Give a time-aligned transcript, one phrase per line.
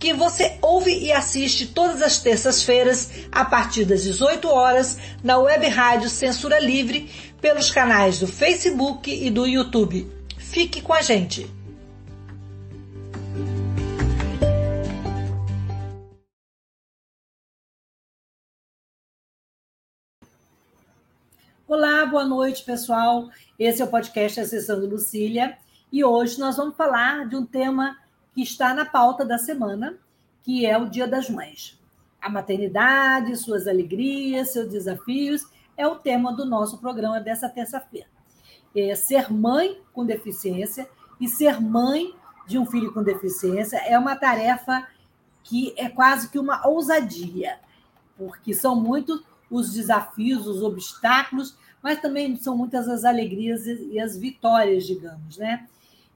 [0.00, 5.68] que você ouve e assiste todas as terças-feiras, a partir das 18 horas, na web
[5.68, 10.10] rádio Censura Livre, pelos canais do Facebook e do YouTube.
[10.38, 11.46] Fique com a gente!
[21.68, 23.28] Olá, boa noite, pessoal.
[23.58, 25.58] Esse é o podcast Acessando Lucília
[25.92, 27.96] e hoje nós vamos falar de um tema
[28.34, 29.98] que está na pauta da semana,
[30.42, 31.78] que é o Dia das Mães.
[32.20, 38.08] A maternidade, suas alegrias, seus desafios, é o tema do nosso programa dessa terça-feira.
[38.76, 40.88] É ser mãe com deficiência
[41.20, 42.14] e ser mãe
[42.46, 44.86] de um filho com deficiência é uma tarefa
[45.44, 47.58] que é quase que uma ousadia,
[48.16, 54.16] porque são muitos os desafios, os obstáculos, mas também são muitas as alegrias e as
[54.16, 55.66] vitórias, digamos, né?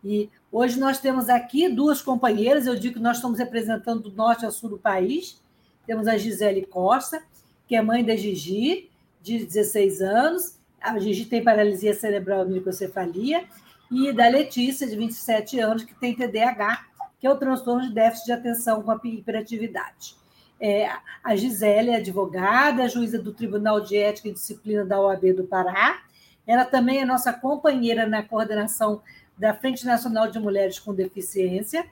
[0.05, 4.45] E hoje nós temos aqui duas companheiras, eu digo que nós estamos representando do norte
[4.45, 5.43] ao sul do país.
[5.85, 7.21] Temos a Gisele Costa,
[7.67, 8.89] que é mãe da Gigi,
[9.21, 10.59] de 16 anos.
[10.81, 13.45] A Gigi tem paralisia cerebral microcefalia.
[13.91, 16.87] E da Letícia, de 27 anos, que tem TDAH,
[17.19, 20.15] que é o transtorno de déficit de atenção com a hiperatividade.
[20.61, 20.89] É,
[21.23, 26.03] a Gisele é advogada, juíza do Tribunal de Ética e Disciplina da OAB do Pará.
[26.47, 29.03] Ela também é nossa companheira na coordenação
[29.39, 31.87] da Frente Nacional de Mulheres com Deficiência,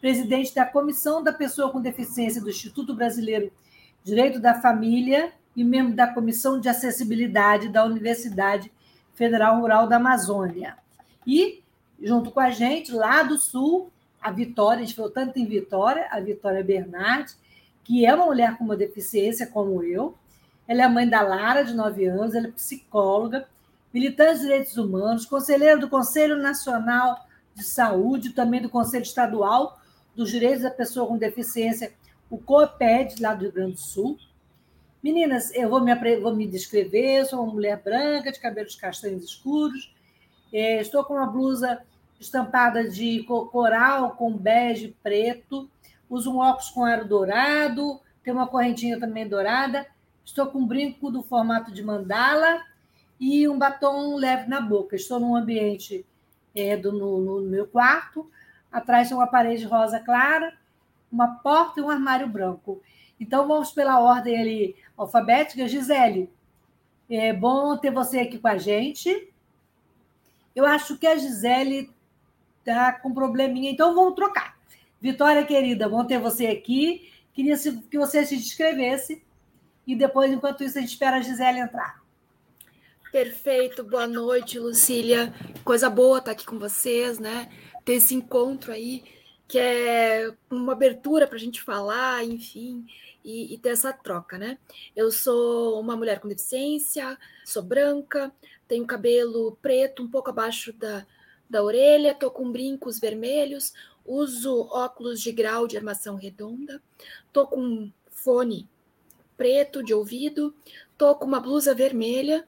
[0.00, 3.50] presidente da Comissão da Pessoa com Deficiência do Instituto Brasileiro
[4.04, 8.70] Direito da Família e membro da Comissão de Acessibilidade da Universidade
[9.14, 10.76] Federal Rural da Amazônia.
[11.26, 11.62] E,
[12.00, 16.06] junto com a gente, lá do Sul, a Vitória, a gente falou tanto em Vitória,
[16.10, 17.34] a Vitória Bernardi,
[17.82, 20.16] que é uma mulher com uma deficiência como eu.
[20.68, 23.48] Ela é mãe da Lara, de 9 anos, ela é psicóloga,
[23.92, 29.78] militante de direitos humanos, conselheira do Conselho Nacional de Saúde, também do Conselho Estadual
[30.14, 31.92] dos Direitos da Pessoa com Deficiência,
[32.30, 34.18] o COPED, lá do Rio Grande do Sul.
[35.02, 39.94] Meninas, eu vou me, vou me descrever, sou uma mulher branca, de cabelos castanhos escuros,
[40.52, 41.80] é, estou com uma blusa
[42.18, 45.70] estampada de coral com bege preto,
[46.08, 49.86] uso um óculos com aro dourado, tem uma correntinha também dourada,
[50.24, 52.62] estou com um brinco do formato de mandala
[53.18, 54.96] e um batom leve na boca.
[54.96, 56.04] Estou num ambiente
[56.54, 58.30] é, do, no, no, meu quarto,
[58.70, 60.56] atrás tem uma parede rosa clara,
[61.10, 62.82] uma porta e um armário branco.
[63.18, 65.68] Então vamos pela ordem ali alfabética.
[65.68, 66.30] Gisele,
[67.08, 69.32] é bom ter você aqui com a gente.
[70.54, 71.90] Eu acho que a Gisele
[72.58, 74.56] está com um probleminha, então vamos trocar.
[75.00, 77.12] Vitória, querida, bom ter você aqui.
[77.32, 77.56] Queria
[77.90, 79.22] que você se descrevesse
[79.86, 82.02] e depois, enquanto isso, a gente espera a Gisele entrar.
[83.12, 85.32] Perfeito, boa noite, Lucília.
[85.64, 87.48] Coisa boa estar aqui com vocês, né?
[87.84, 89.04] Ter esse encontro aí,
[89.46, 92.84] que é uma abertura para a gente falar, enfim,
[93.24, 94.58] e, e, ter essa troca, né?
[94.94, 98.32] Eu sou uma mulher com deficiência, sou branca,
[98.66, 101.06] tenho cabelo preto, um pouco abaixo da,
[101.48, 103.72] da orelha, tô com brincos vermelhos,
[104.04, 106.82] uso óculos de grau de armação redonda,
[107.32, 108.68] tô com fone
[109.36, 110.54] preto de ouvido,
[110.98, 112.46] tô com uma blusa vermelha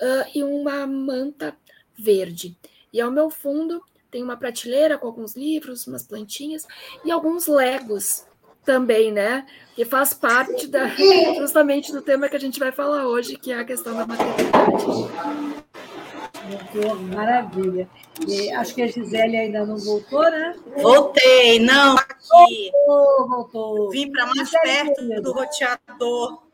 [0.00, 1.56] uh, e uma manta
[1.98, 2.56] verde.
[2.92, 6.66] E ao meu fundo tem uma prateleira com alguns livros, umas plantinhas
[7.04, 8.24] e alguns legos
[8.64, 9.46] também, né?
[9.74, 10.88] Que faz parte da,
[11.38, 14.84] justamente do tema que a gente vai falar hoje, que é a questão da maternidade.
[17.14, 17.88] Maravilha.
[18.26, 20.54] E acho que a Gisele ainda não voltou, né?
[20.76, 22.70] Voltei, não, aqui.
[22.86, 23.90] Voltou, voltou.
[23.90, 26.45] Vim para mais Gisele, perto do roteador.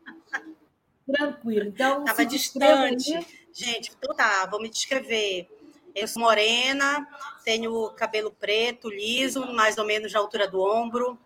[1.06, 1.66] Tranquilo.
[1.66, 3.43] Então, Estava distante.
[3.52, 5.49] Gente, então tá, vou me descrever.
[5.94, 7.06] Eu sou morena,
[7.44, 11.19] tenho cabelo preto, liso, mais ou menos na altura do ombro.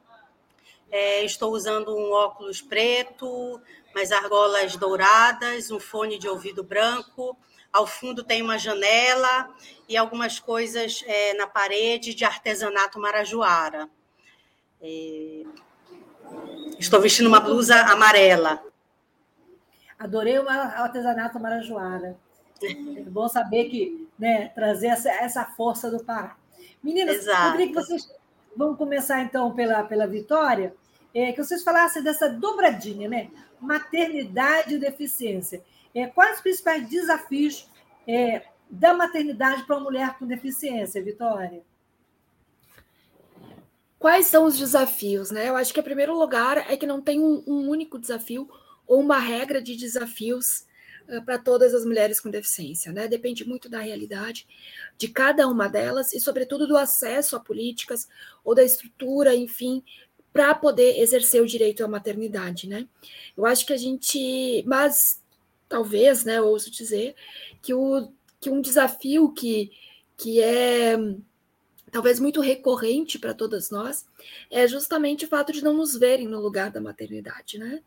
[0.91, 3.61] É, estou usando um óculos preto,
[3.95, 7.37] mais argolas douradas, um fone de ouvido branco,
[7.73, 9.55] ao fundo tem uma janela
[9.89, 13.89] e algumas coisas é, na parede de artesanato marajoara.
[14.81, 15.43] É...
[16.79, 18.63] Estou vestindo uma blusa amarela.
[19.99, 22.17] Adorei o artesanato marajoara.
[22.63, 26.37] É bom saber que né, trazer essa, essa força do Pará.
[26.83, 27.47] Meninas, Exato.
[27.47, 28.11] eu queria que vocês
[28.57, 30.75] vamos começar então pela, pela Vitória,
[31.15, 33.31] é, que vocês falassem dessa dobradinha, né?
[33.61, 35.63] Maternidade e deficiência.
[35.95, 37.71] É, quais os principais desafios
[38.07, 41.63] é, da maternidade para uma mulher com deficiência, Vitória?
[43.99, 45.49] Quais são os desafios, né?
[45.49, 48.49] Eu acho que, em primeiro lugar, é que não tem um, um único desafio
[48.87, 50.67] ou uma regra de desafios
[51.09, 53.09] uh, para todas as mulheres com deficiência, né?
[53.09, 54.47] Depende muito da realidade
[54.97, 58.09] de cada uma delas e, sobretudo, do acesso a políticas
[58.45, 59.83] ou da estrutura, enfim,
[60.33, 62.87] para poder exercer o direito à maternidade, né?
[63.37, 65.23] Eu acho que a gente, mas
[65.69, 67.15] talvez, né, ouso dizer
[67.63, 68.09] que, o,
[68.41, 69.71] que um desafio que,
[70.17, 70.97] que é
[71.97, 74.07] talvez muito recorrente para todas nós,
[74.51, 77.81] é justamente o fato de não nos verem no lugar da maternidade, né?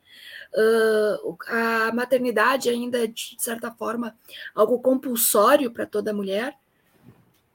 [0.52, 4.18] Uh, a maternidade ainda é, de certa forma,
[4.56, 6.58] algo compulsório para toda mulher,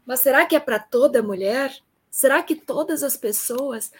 [0.06, 1.77] mas será que é para toda mulher?
[2.09, 3.91] Será que todas as pessoas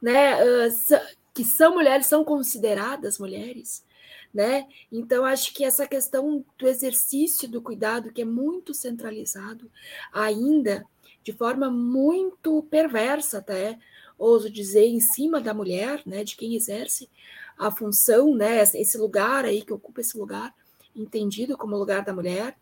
[0.00, 3.84] né, uh, que são mulheres são consideradas mulheres?
[4.32, 4.68] Né?
[4.92, 9.68] Então, acho que essa questão do exercício do cuidado, que é muito centralizado
[10.12, 10.86] ainda,
[11.26, 13.76] de forma muito perversa até,
[14.16, 17.10] ouso dizer, em cima da mulher, né, de quem exerce
[17.58, 20.54] a função, né, esse lugar aí que ocupa esse lugar,
[20.94, 22.56] entendido como lugar da mulher,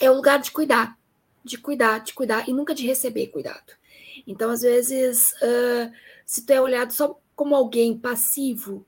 [0.00, 0.98] é o lugar de cuidar,
[1.44, 3.74] de cuidar, de cuidar e nunca de receber cuidado.
[4.26, 5.92] Então, às vezes, uh,
[6.24, 8.86] se tu é olhado só como alguém passivo,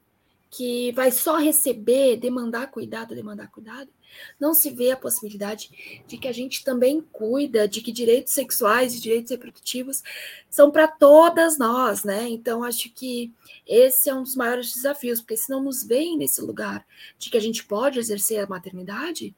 [0.48, 3.90] que vai só receber, demandar cuidado, demandar cuidado,
[4.38, 8.94] não se vê a possibilidade de que a gente também cuida de que direitos sexuais
[8.94, 10.02] e direitos reprodutivos
[10.50, 12.28] são para todas nós, né?
[12.28, 13.32] Então, acho que
[13.66, 16.86] esse é um dos maiores desafios, porque se não nos veem nesse lugar
[17.18, 19.34] de que a gente pode exercer a maternidade,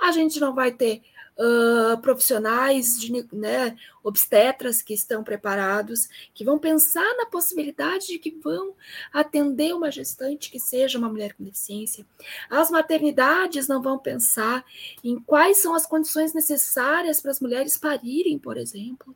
[0.00, 1.02] a gente não vai ter
[1.38, 8.30] uh, profissionais, de, né, obstetras que estão preparados, que vão pensar na possibilidade de que
[8.30, 8.74] vão
[9.12, 12.06] atender uma gestante que seja uma mulher com deficiência.
[12.50, 14.64] As maternidades não vão pensar
[15.02, 19.14] em quais são as condições necessárias para as mulheres parirem, por exemplo.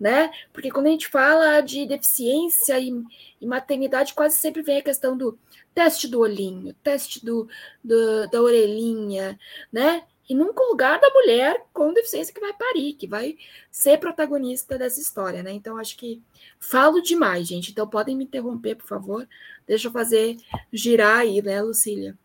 [0.00, 0.30] Né?
[0.52, 2.92] Porque quando a gente fala de deficiência e,
[3.40, 5.38] e maternidade, quase sempre vem a questão do
[5.74, 7.46] teste do olhinho, teste do,
[7.84, 9.38] do, da orelhinha,
[9.72, 10.02] né?
[10.30, 13.36] E nunca o lugar da mulher com deficiência que vai parir, que vai
[13.68, 15.50] ser protagonista dessa história, né?
[15.50, 16.22] Então, acho que
[16.60, 17.72] falo demais, gente.
[17.72, 19.28] Então, podem me interromper, por favor.
[19.66, 20.36] Deixa eu fazer
[20.72, 22.16] girar aí, né, Lucília?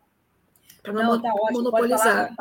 [0.84, 2.32] Para não, não tá monopolizar.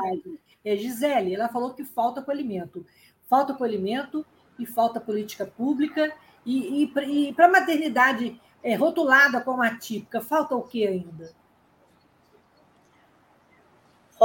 [0.64, 2.86] É, Gisele, ela falou que falta acolhimento.
[3.28, 4.24] Falta acolhimento
[4.60, 6.14] e falta política pública.
[6.46, 11.34] E, e, e para a maternidade é, rotulada como atípica, falta o que ainda?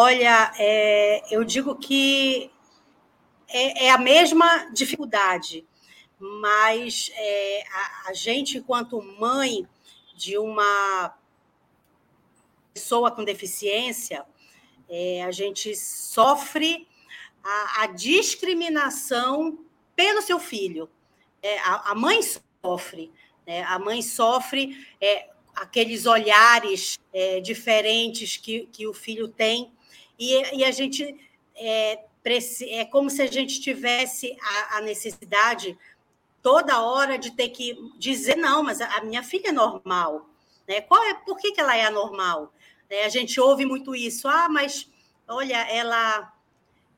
[0.02, 2.50] Olha, é, eu digo que
[3.46, 5.62] é, é, a mesma dificuldade,
[6.18, 9.68] mas é, a, a, gente, enquanto mãe
[10.16, 11.14] de uma
[12.72, 14.24] pessoa com deficiência,
[14.88, 16.88] é, a gente sofre
[17.44, 19.58] a, a, discriminação
[19.94, 20.88] pelo seu filho.
[21.42, 22.20] É, a, a, mãe
[22.62, 23.12] sofre,
[23.46, 23.64] né?
[23.64, 26.98] a mãe sofre é, aqueles olhares
[27.42, 29.70] diferentes que, que o filho tem
[30.20, 31.16] e, e a gente
[31.56, 32.04] é,
[32.68, 35.78] é como se a gente tivesse a, a, necessidade
[36.42, 40.28] toda hora de ter que dizer não, mas a, minha filha é normal,
[40.68, 40.82] né?
[40.82, 41.14] Qual é?
[41.14, 42.52] Por que, que ela é anormal?
[42.90, 44.28] É, a gente ouve muito isso.
[44.28, 44.90] Ah, mas
[45.26, 46.30] olha, ela,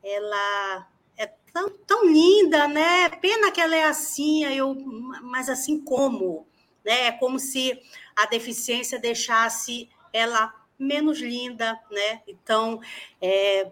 [0.02, 3.09] ela é tão, tão linda, né?
[3.09, 4.45] Pena que ela é assim.
[4.45, 4.75] Eu,
[5.23, 6.45] mas assim como,
[6.85, 7.07] né?
[7.07, 7.81] É como se
[8.17, 12.23] a deficiência deixasse ela menos linda, né?
[12.26, 12.81] Então,
[13.21, 13.71] é,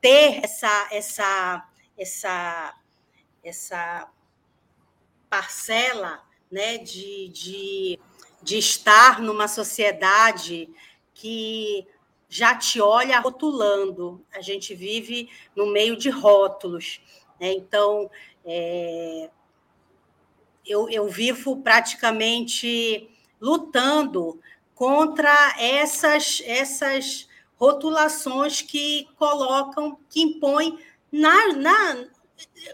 [0.00, 2.74] ter essa, essa, essa,
[3.42, 4.10] essa
[5.30, 7.98] parcela né, de, de,
[8.42, 10.68] de estar numa sociedade
[11.14, 11.86] que
[12.28, 14.24] já te olha rotulando.
[14.32, 17.00] A gente vive no meio de rótulos.
[17.40, 17.52] Né?
[17.52, 18.10] Então,
[18.44, 19.30] é,
[20.66, 23.08] eu, eu vivo praticamente
[23.40, 24.40] lutando
[24.74, 30.78] contra essas, essas rotulações que colocam, que impõem
[31.10, 32.04] na, na,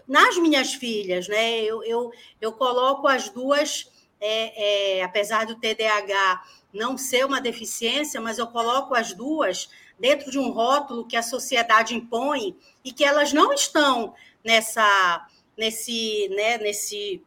[0.07, 1.27] nas minhas filhas.
[1.27, 1.61] Né?
[1.61, 3.89] Eu, eu, eu coloco as duas,
[4.19, 6.43] é, é, apesar do TDAH
[6.73, 11.21] não ser uma deficiência, mas eu coloco as duas dentro de um rótulo que a
[11.21, 17.21] sociedade impõe e que elas não estão nessa nesse né, nesse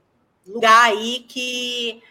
[0.47, 2.03] lugar aí que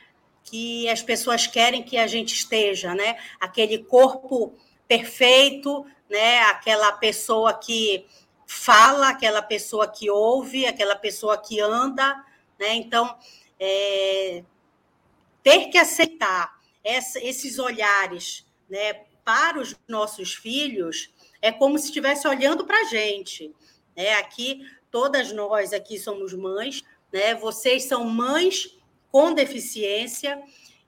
[0.43, 3.17] que as pessoas querem que a gente esteja, né?
[3.39, 4.53] Aquele corpo
[4.87, 6.39] perfeito, né?
[6.41, 8.05] Aquela pessoa que
[8.45, 12.23] fala, aquela pessoa que ouve, aquela pessoa que anda,
[12.59, 12.73] né?
[12.75, 13.17] Então,
[13.59, 14.43] é,
[15.41, 22.27] ter que aceitar essa, esses olhares né, para os nossos filhos é como se estivesse
[22.27, 23.53] olhando para a gente.
[23.95, 24.13] Né?
[24.15, 27.35] Aqui, todas nós aqui somos mães, né?
[27.35, 28.77] vocês são mães
[29.13, 30.41] com deficiência,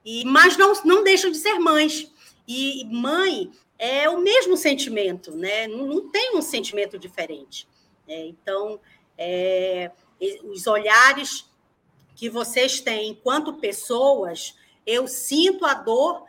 [0.03, 2.11] e mas não, não deixam de ser mães.
[2.47, 5.67] E mãe é o mesmo sentimento, né?
[5.67, 7.67] não, não tem um sentimento diferente.
[8.07, 8.25] Né?
[8.25, 8.79] Então,
[9.15, 9.91] é,
[10.43, 11.45] os olhares
[12.15, 14.55] que vocês têm enquanto pessoas,
[14.87, 16.25] eu sinto a dor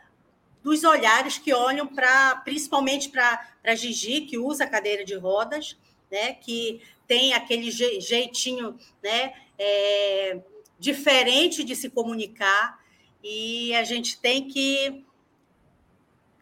[0.61, 5.75] dos olhares que olham para, principalmente para Gigi, que usa cadeira de rodas,
[6.11, 10.39] né, que tem aquele jeitinho né, é,
[10.79, 12.79] diferente de se comunicar,
[13.23, 15.05] e a gente tem que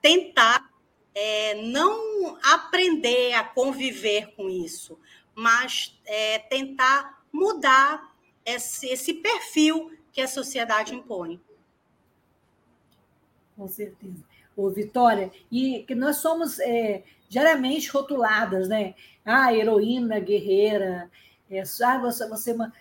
[0.01, 0.69] tentar
[1.13, 4.99] é, não aprender a conviver com isso,
[5.33, 8.15] mas é, tentar mudar
[8.45, 11.41] esse, esse perfil que a sociedade impõe.
[13.55, 14.23] Com certeza.
[14.55, 18.95] Ô, Vitória, e que nós somos é, diariamente rotuladas, né?
[19.25, 21.09] Ah, heroína, guerreira,
[21.49, 22.73] é, ah, você, você, é uma,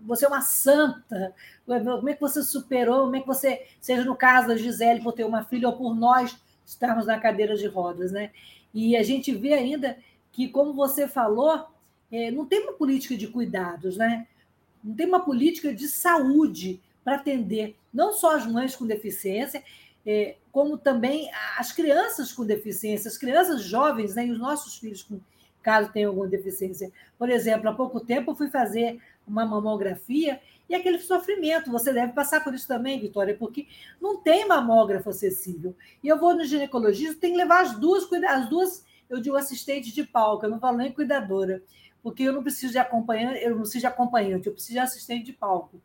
[0.00, 1.34] você é uma santa,
[1.66, 5.12] como é que você superou, como é que você, seja no caso da Gisele, por
[5.12, 8.30] ter uma filha, ou por nós estarmos na cadeira de rodas, né?
[8.72, 9.98] E a gente vê ainda
[10.32, 11.66] que, como você falou,
[12.10, 14.26] é, não tem uma política de cuidados, né?
[14.82, 19.62] Não tem uma política de saúde para atender não só as mães com deficiência,
[20.06, 25.02] é, como também as crianças com deficiência, as crianças jovens, né, e os nossos filhos,
[25.02, 25.20] com,
[25.62, 26.90] caso tenham alguma deficiência.
[27.18, 32.12] Por exemplo, há pouco tempo eu fui fazer uma mamografia e aquele sofrimento, você deve
[32.12, 33.66] passar por isso também, Vitória, porque
[34.00, 35.74] não tem mamógrafo acessível.
[36.02, 39.92] E eu vou no ginecologista, tem que levar as duas, as duas, eu digo assistente
[39.92, 41.62] de palco, eu não falo nem cuidadora,
[42.02, 45.24] porque eu não preciso de acompanhante, eu não preciso de acompanhante, eu preciso de assistente
[45.24, 45.80] de palco.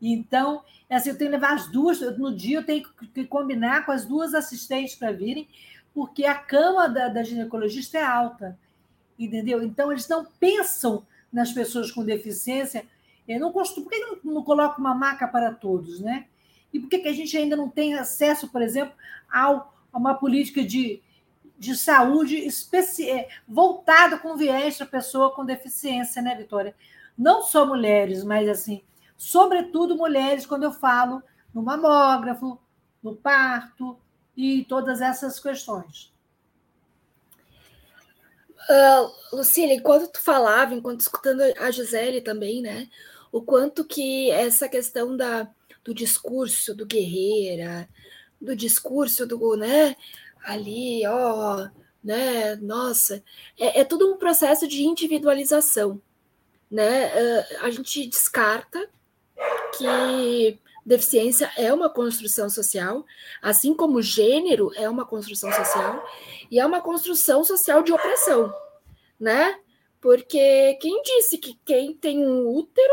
[0.00, 3.84] Então, é assim, eu tenho que levar as duas, no dia eu tenho que combinar
[3.84, 5.48] com as duas assistentes para virem,
[5.92, 8.56] porque a cama da, da ginecologista é alta,
[9.18, 9.62] entendeu?
[9.64, 12.84] Então, eles não pensam nas pessoas com deficiência.
[13.26, 16.26] Eu não costumo, por que não, não coloca uma maca para todos, né?
[16.72, 18.94] E por que, que a gente ainda não tem acesso, por exemplo,
[19.30, 21.00] ao, a uma política de,
[21.58, 22.46] de saúde.
[23.08, 26.74] É, voltada com viés para pessoa com deficiência, né, Vitória?
[27.16, 28.82] Não só mulheres, mas assim,
[29.16, 31.22] sobretudo mulheres, quando eu falo
[31.54, 32.58] no mamógrafo,
[33.02, 33.98] no parto
[34.36, 36.11] e todas essas questões.
[38.68, 42.88] Uh, Lucília, enquanto tu falava, enquanto escutando a Gisele também, né,
[43.30, 45.48] o quanto que essa questão da,
[45.82, 47.88] do discurso do guerreira,
[48.40, 49.96] do discurso do, né,
[50.44, 51.68] ali, ó,
[52.02, 53.22] né, nossa,
[53.58, 56.00] é, é tudo um processo de individualização,
[56.70, 58.88] né, uh, a gente descarta
[59.76, 63.04] que deficiência é uma construção social,
[63.40, 66.04] assim como gênero é uma construção social,
[66.50, 68.52] e é uma construção social de opressão,
[69.18, 69.58] né?
[70.00, 72.92] Porque quem disse que quem tem um útero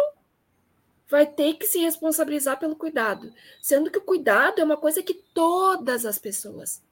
[1.07, 5.15] vai ter que se responsabilizar pelo cuidado, sendo que o cuidado é uma coisa que
[5.15, 6.83] todas as pessoas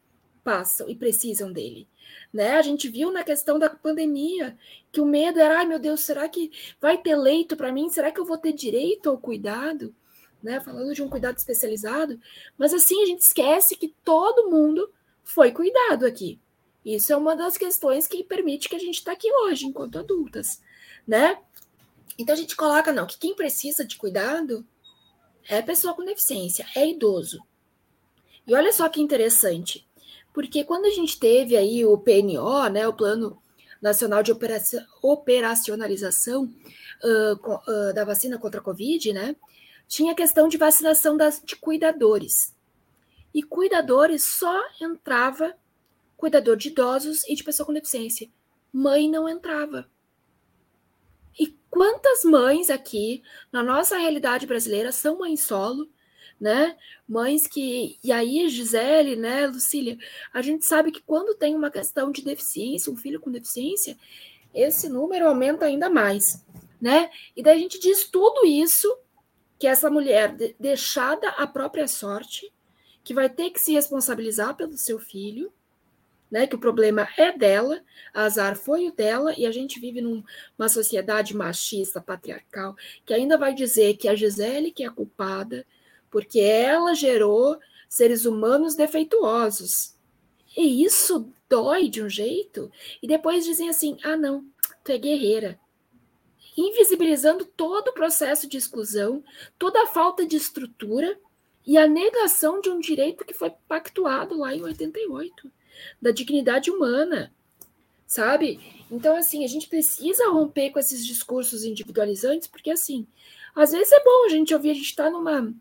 [0.43, 1.87] passam e precisam dele.
[2.33, 2.53] Né?
[2.53, 4.57] A gente viu na questão da pandemia
[4.91, 6.51] que o medo era, ai meu Deus, será que
[6.81, 7.89] vai ter leito para mim?
[7.89, 9.93] Será que eu vou ter direito ao cuidado?
[10.41, 10.59] Né?
[10.59, 12.19] Falando de um cuidado especializado,
[12.57, 14.91] mas assim a gente esquece que todo mundo
[15.23, 16.39] foi cuidado aqui.
[16.85, 20.61] Isso é uma das questões que permite que a gente está aqui hoje, enquanto adultas,
[21.05, 21.37] né?
[22.17, 24.65] Então a gente coloca, não, que quem precisa de cuidado
[25.49, 27.43] é pessoa com deficiência, é idoso.
[28.47, 29.85] E olha só que interessante,
[30.33, 33.37] porque quando a gente teve aí o PNO, né, o Plano
[33.81, 34.31] Nacional de
[35.01, 36.45] Operacionalização
[37.03, 39.35] uh, da vacina contra a Covid, né,
[39.87, 42.55] tinha a questão de vacinação das, de cuidadores.
[43.33, 45.55] E cuidadores só entrava
[46.15, 48.29] cuidador de idosos e de pessoa com deficiência.
[48.73, 49.89] Mãe não entrava.
[51.39, 55.87] E quantas mães aqui, na nossa realidade brasileira, são mães solo,
[56.39, 56.75] né?
[57.07, 57.99] Mães que.
[58.03, 59.97] E aí, Gisele, né, Lucília,
[60.33, 63.97] a gente sabe que quando tem uma questão de deficiência, um filho com deficiência,
[64.53, 66.43] esse número aumenta ainda mais,
[66.81, 67.11] né?
[67.35, 68.97] E daí a gente diz tudo isso,
[69.59, 72.51] que essa mulher deixada à própria sorte,
[73.03, 75.51] que vai ter que se responsabilizar pelo seu filho,
[76.29, 77.81] né, que o problema é dela,
[78.13, 83.53] azar foi o dela, e a gente vive numa sociedade machista, patriarcal, que ainda vai
[83.53, 85.65] dizer que a Gisele que é culpada,
[86.11, 89.95] porque ela gerou seres humanos defeituosos.
[90.55, 92.71] E isso dói de um jeito.
[93.01, 94.45] E depois dizem assim: ah, não,
[94.83, 95.59] tu é guerreira.
[96.57, 99.23] Invisibilizando todo o processo de exclusão,
[99.59, 101.17] toda a falta de estrutura
[101.65, 105.51] e a negação de um direito que foi pactuado lá em 88,
[106.01, 107.31] da dignidade humana,
[108.07, 108.59] sabe?
[108.89, 113.05] Então, assim, a gente precisa romper com esses discursos individualizantes, porque, assim,
[113.53, 115.53] às vezes é bom a gente ouvir, a gente está numa.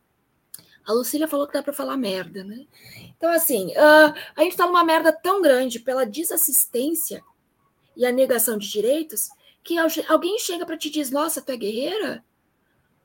[0.87, 2.65] A Lucília falou que dá para falar merda, né?
[3.17, 7.23] Então, assim, uh, a gente está numa merda tão grande pela desassistência
[7.97, 9.29] e a negação de direitos
[9.67, 12.25] que alguém chega para te dizer, nossa, tu é guerreira?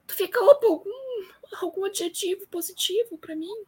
[0.05, 0.91] Tu fica, opa, algum,
[1.59, 3.65] algum adjetivo positivo para mim?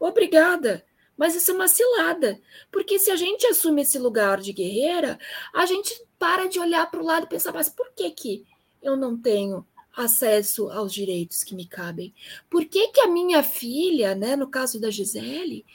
[0.00, 0.84] Obrigada.
[1.14, 5.18] Mas isso é uma cilada, porque se a gente assume esse lugar de guerreira,
[5.52, 8.46] a gente para de olhar para o lado e pensar, mas por que, que
[8.82, 12.14] eu não tenho acesso aos direitos que me cabem?
[12.48, 15.66] Por que, que a minha filha, né, no caso da Gisele,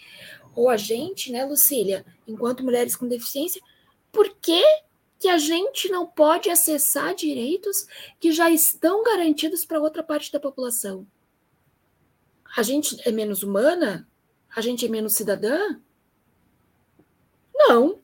[0.55, 3.61] ou a gente, né, Lucília, enquanto mulheres com deficiência,
[4.11, 4.63] por que
[5.19, 7.87] que a gente não pode acessar direitos
[8.19, 11.07] que já estão garantidos para outra parte da população.
[12.55, 14.07] A gente é menos humana?
[14.55, 15.79] A gente é menos cidadã?
[17.55, 17.99] Não.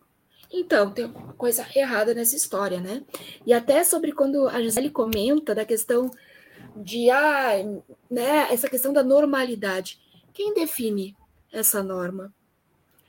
[0.52, 3.04] Então, tem uma coisa errada nessa história, né?
[3.46, 6.12] E até sobre quando a Gisele comenta da questão
[6.76, 7.52] de, ah,
[8.10, 10.00] né, essa questão da normalidade.
[10.34, 11.16] Quem define
[11.52, 12.34] essa norma?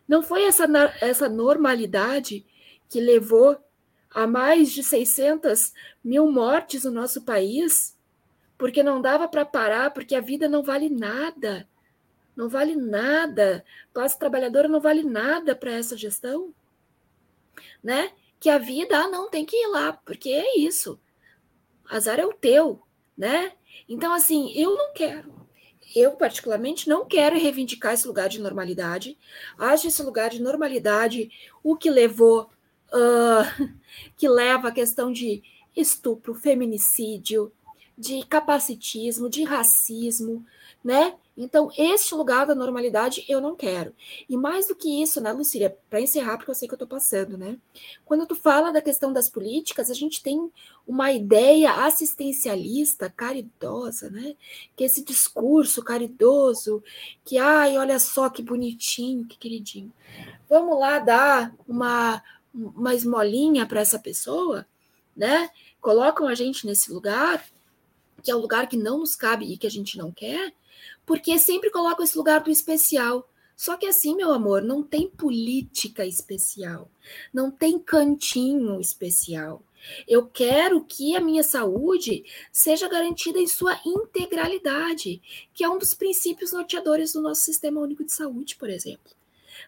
[0.06, 0.66] Não foi essa,
[1.00, 2.44] essa normalidade
[2.88, 3.58] que levou
[4.14, 7.98] a mais de 600 mil mortes no nosso país,
[8.56, 11.68] porque não dava para parar, porque a vida não vale nada.
[12.36, 13.64] Não vale nada.
[13.92, 16.54] Classe trabalhadora não vale nada para essa gestão.
[17.82, 18.12] Né?
[18.38, 21.00] Que a vida, ah, não, tem que ir lá, porque é isso.
[21.88, 22.82] Azar é o teu,
[23.16, 23.52] né?
[23.88, 25.34] Então, assim, eu não quero.
[25.94, 29.18] Eu, particularmente, não quero reivindicar esse lugar de normalidade.
[29.58, 31.30] Acho esse lugar de normalidade
[31.62, 32.50] o que levou
[32.92, 33.74] uh,
[34.16, 35.42] que leva à questão de
[35.76, 37.52] estupro, feminicídio,
[37.96, 40.44] de capacitismo, de racismo,
[40.82, 41.14] né?
[41.36, 43.92] Então, este lugar da normalidade eu não quero.
[44.28, 46.86] E mais do que isso, né, Lucília, para encerrar, porque eu sei que eu estou
[46.86, 47.56] passando, né?
[48.04, 50.48] Quando tu fala da questão das políticas, a gente tem
[50.86, 54.36] uma ideia assistencialista, caridosa, né?
[54.76, 56.82] Que esse discurso caridoso,
[57.24, 59.92] que, ai, olha só que bonitinho, que queridinho.
[60.48, 62.22] Vamos lá dar uma
[62.54, 64.66] uma esmolinha para essa pessoa,
[65.16, 65.50] né?
[65.80, 67.44] Colocam a gente nesse lugar,
[68.22, 70.54] que é o lugar que não nos cabe e que a gente não quer,
[71.04, 73.28] porque sempre colocam esse lugar do especial.
[73.56, 76.90] Só que assim, meu amor, não tem política especial,
[77.32, 79.62] não tem cantinho especial.
[80.08, 85.20] Eu quero que a minha saúde seja garantida em sua integralidade,
[85.52, 89.12] que é um dos princípios norteadores do nosso Sistema Único de Saúde, por exemplo.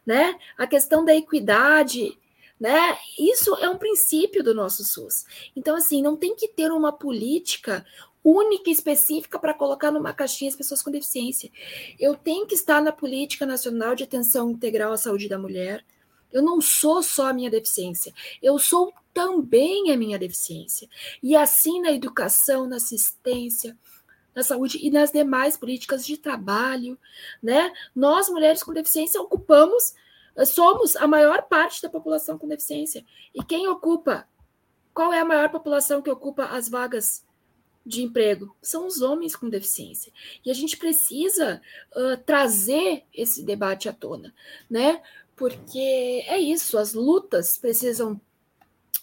[0.05, 0.39] Né?
[0.57, 2.19] A questão da equidade,
[2.59, 2.97] né?
[3.19, 5.25] Isso é um princípio do nosso SUS.
[5.55, 7.85] Então, assim, não tem que ter uma política
[8.25, 11.51] única e específica para colocar numa caixinha as pessoas com deficiência.
[11.99, 15.85] Eu tenho que estar na política nacional de atenção integral à saúde da mulher.
[16.33, 20.89] Eu não sou só a minha deficiência, eu sou também a minha deficiência.
[21.23, 23.79] E assim na educação, na assistência,
[24.35, 26.99] na saúde e nas demais políticas de trabalho,
[27.41, 27.73] né?
[27.95, 29.95] Nós mulheres com deficiência ocupamos
[30.45, 33.05] somos a maior parte da população com deficiência.
[33.35, 34.29] E quem ocupa?
[34.93, 37.25] Qual é a maior população que ocupa as vagas
[37.85, 38.55] de emprego?
[38.61, 40.13] São os homens com deficiência.
[40.45, 41.61] E a gente precisa
[41.95, 44.35] uh, trazer esse debate à tona,
[44.69, 45.01] né?
[45.35, 48.21] Porque é isso, as lutas precisam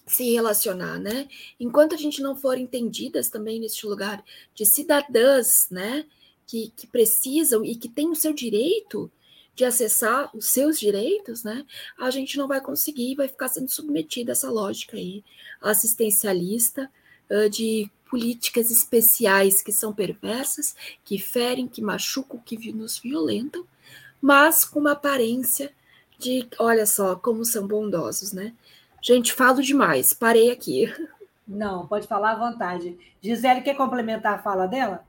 [0.05, 1.27] se relacionar, né?
[1.59, 6.05] Enquanto a gente não for entendidas também neste lugar de cidadãs, né?
[6.45, 9.09] Que, que precisam e que têm o seu direito
[9.55, 11.65] de acessar os seus direitos, né,
[11.99, 15.23] a gente não vai conseguir vai ficar sendo submetido a essa lógica aí
[15.61, 16.89] assistencialista
[17.51, 23.65] de políticas especiais que são perversas, que ferem, que machucam, que nos violentam,
[24.21, 25.73] mas com uma aparência
[26.19, 28.53] de, olha só, como são bondosos, né?
[29.01, 30.93] Gente, falo demais, parei aqui.
[31.47, 32.95] Não, pode falar à vontade.
[33.19, 35.03] Gisele, quer complementar a fala dela?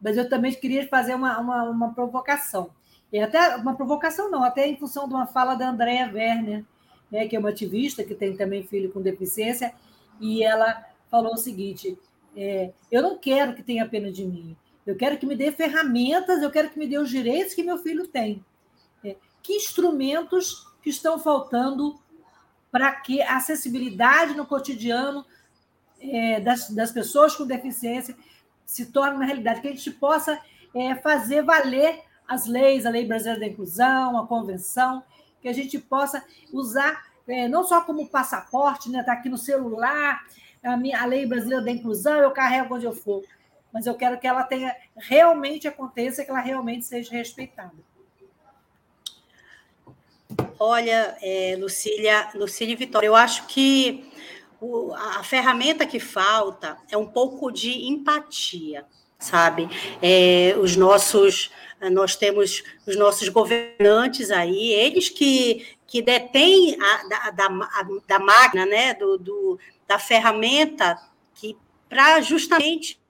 [0.00, 2.70] Mas eu também queria fazer uma, uma, uma provocação.
[3.12, 6.64] E até uma provocação, não, até em função de uma fala da Andrea Werner,
[7.10, 9.72] né, que é uma ativista que tem também filho com deficiência,
[10.20, 11.98] e ela falou o seguinte:
[12.36, 16.42] é, eu não quero que tenha pena de mim, eu quero que me dê ferramentas,
[16.42, 18.44] eu quero que me dê os direitos que meu filho tem.
[19.04, 21.98] É, que instrumentos que estão faltando
[22.70, 25.24] para que a acessibilidade no cotidiano
[26.00, 28.16] é, das, das pessoas com deficiência
[28.64, 30.38] se torne uma realidade, que a gente possa
[30.74, 35.02] é, fazer valer as leis, a Lei Brasileira da Inclusão, a Convenção,
[35.40, 40.24] que a gente possa usar é, não só como passaporte, né, tá aqui no celular,
[40.62, 43.22] a, minha, a lei brasileira da inclusão, eu carrego onde eu for.
[43.72, 47.74] Mas eu quero que ela tenha realmente aconteça, que ela realmente seja respeitada.
[50.58, 54.10] Olha, é, Lucília, Lucília e Vitória, eu acho que
[54.60, 58.86] o, a ferramenta que falta é um pouco de empatia,
[59.18, 59.68] sabe?
[60.00, 61.50] É, os nossos,
[61.92, 67.48] nós temos os nossos governantes aí, eles que, que detêm a, da, da,
[68.06, 68.94] da máquina, né?
[68.94, 71.00] do, do da ferramenta
[71.34, 71.56] que
[71.88, 73.00] para justamente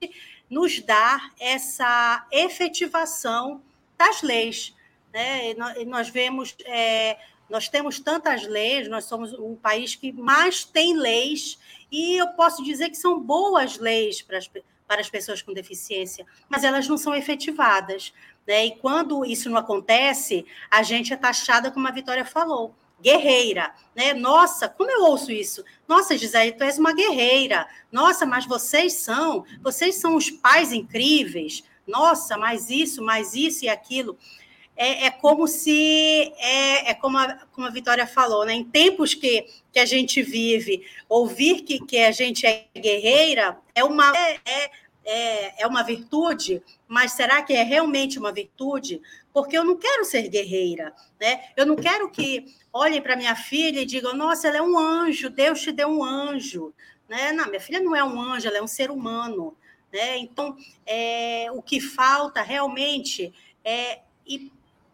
[0.49, 3.61] nos dar essa efetivação
[3.97, 4.73] das leis.
[5.13, 5.51] Né?
[5.77, 7.17] E nós vemos é,
[7.49, 11.57] nós temos tantas leis, nós somos um país que mais tem leis,
[11.91, 14.49] e eu posso dizer que são boas leis para as,
[14.89, 18.11] para as pessoas com deficiência, mas elas não são efetivadas.
[18.47, 18.65] Né?
[18.65, 24.13] E quando isso não acontece, a gente é taxada, como a Vitória falou, guerreira, né?
[24.15, 25.63] Nossa, como eu ouço isso?
[25.87, 27.67] Nossa, Gisele, tu és uma guerreira.
[27.91, 31.63] Nossa, mas vocês são, vocês são os pais incríveis.
[31.87, 34.17] Nossa, mais isso, mais isso e aquilo
[34.79, 38.53] é, é como se, é, é como, a, como a Vitória falou, né?
[38.53, 43.83] em tempos que, que a gente vive, ouvir que, que a gente é guerreira é
[43.83, 44.71] uma, é,
[45.03, 49.01] é, é uma virtude, mas será que é realmente uma virtude?
[49.33, 51.49] Porque eu não quero ser guerreira, né?
[51.57, 55.29] Eu não quero que olhem para minha filha e digam, nossa, ela é um anjo,
[55.29, 56.73] Deus te deu um anjo.
[57.09, 57.33] Né?
[57.33, 59.57] Não, minha filha não é um anjo, ela é um ser humano.
[59.91, 60.19] Né?
[60.19, 63.99] Então, é, o que falta realmente é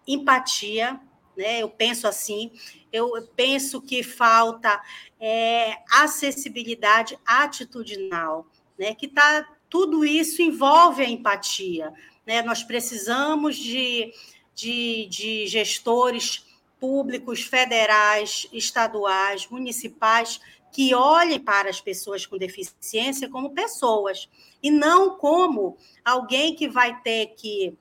[0.08, 1.00] empatia,
[1.38, 1.62] né?
[1.62, 2.52] Eu penso assim,
[2.92, 4.82] eu penso que falta
[5.20, 8.96] é, acessibilidade atitudinal, né?
[8.96, 11.94] Que tá tudo isso envolve a empatia,
[12.26, 12.42] né?
[12.42, 14.14] Nós precisamos de,
[14.54, 16.46] de, de gestores
[16.80, 20.40] públicos, federais, estaduais, municipais
[20.72, 24.30] que olhem para as pessoas com deficiência como pessoas
[24.62, 27.78] e não como alguém que vai ter que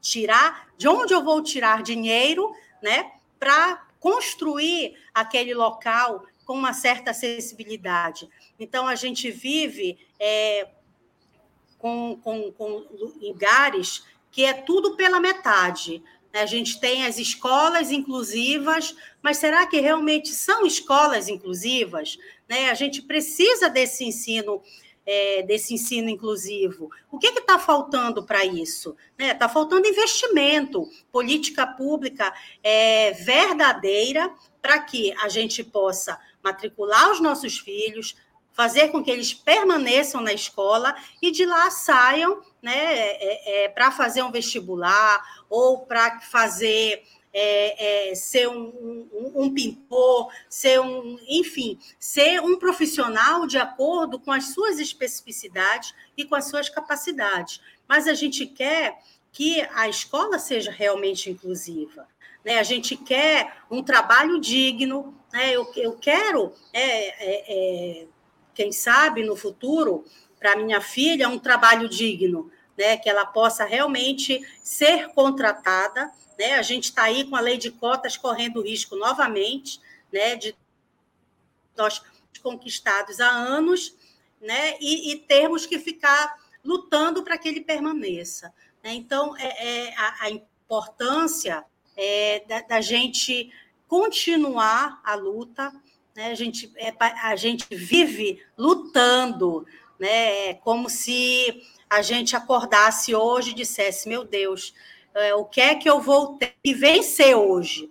[0.00, 7.10] tirar, de onde eu vou tirar dinheiro, né, para construir aquele local com uma certa
[7.10, 8.28] acessibilidade.
[8.58, 10.68] Então, a gente vive é,
[11.76, 12.86] com, com, com
[13.20, 16.02] lugares que é tudo pela metade.
[16.32, 16.40] Né?
[16.40, 22.18] A gente tem as escolas inclusivas, mas será que realmente são escolas inclusivas?
[22.48, 22.70] Né?
[22.70, 24.62] A gente precisa desse ensino
[25.10, 26.90] é, desse ensino inclusivo.
[27.10, 28.94] O que está faltando para isso?
[29.12, 29.34] Está né?
[29.34, 32.30] Tá faltando investimento, política pública
[32.62, 38.16] é, verdadeira para que a gente possa matricular os nossos filhos,
[38.52, 43.90] fazer com que eles permaneçam na escola e de lá saiam né, é, é, para
[43.90, 51.18] fazer um vestibular ou para fazer é, é, ser um, um, um, pintor, ser um,
[51.28, 57.60] enfim, ser um profissional de acordo com as suas especificidades e com as suas capacidades.
[57.86, 58.98] Mas a gente quer
[59.32, 62.08] que a escola seja realmente inclusiva.
[62.44, 62.58] Né?
[62.58, 65.14] A gente quer um trabalho digno.
[65.32, 65.52] Né?
[65.52, 68.06] Eu, eu quero, é, é, é
[68.54, 70.04] quem sabe, no futuro,
[70.38, 72.50] para minha filha, um trabalho digno.
[72.76, 76.54] Né, que ela possa realmente ser contratada né?
[76.54, 79.80] A gente está aí com a lei de cotas correndo risco novamente,
[80.12, 80.36] né?
[80.36, 80.54] De
[81.76, 82.00] nós
[82.42, 83.96] conquistados há anos,
[84.40, 84.76] né?
[84.80, 88.52] E, e termos que ficar lutando para que ele permaneça.
[88.82, 88.94] Né?
[88.94, 91.64] Então, é, é a, a, importância
[91.96, 93.50] é, da, da, gente
[93.86, 95.72] continuar a luta.
[96.14, 96.30] Né?
[96.30, 99.66] A, gente, é, a gente vive lutando,
[99.98, 100.50] né?
[100.50, 104.74] É como se a gente acordasse hoje e dissesse: meu Deus,
[105.18, 107.90] é, o que é que eu vou ter que vencer hoje?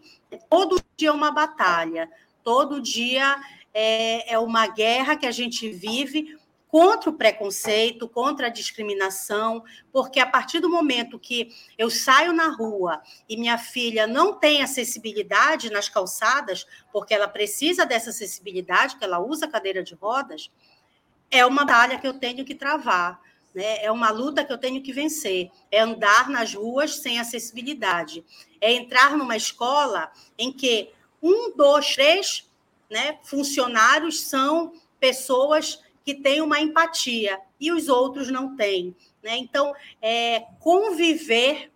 [0.50, 2.10] Todo dia é uma batalha,
[2.44, 3.36] todo dia
[3.74, 6.38] é, é uma guerra que a gente vive
[6.68, 12.50] contra o preconceito, contra a discriminação, porque a partir do momento que eu saio na
[12.50, 19.04] rua e minha filha não tem acessibilidade nas calçadas, porque ela precisa dessa acessibilidade, que
[19.04, 20.52] ela usa cadeira de rodas,
[21.32, 23.20] é uma batalha que eu tenho que travar.
[23.58, 23.84] Né?
[23.84, 25.50] É uma luta que eu tenho que vencer.
[25.72, 28.24] É andar nas ruas sem acessibilidade.
[28.62, 32.48] É entrar numa escola em que um, dois, três
[32.88, 38.96] né, funcionários são pessoas que têm uma empatia e os outros não têm.
[39.24, 39.38] Né?
[39.38, 41.72] Então, é conviver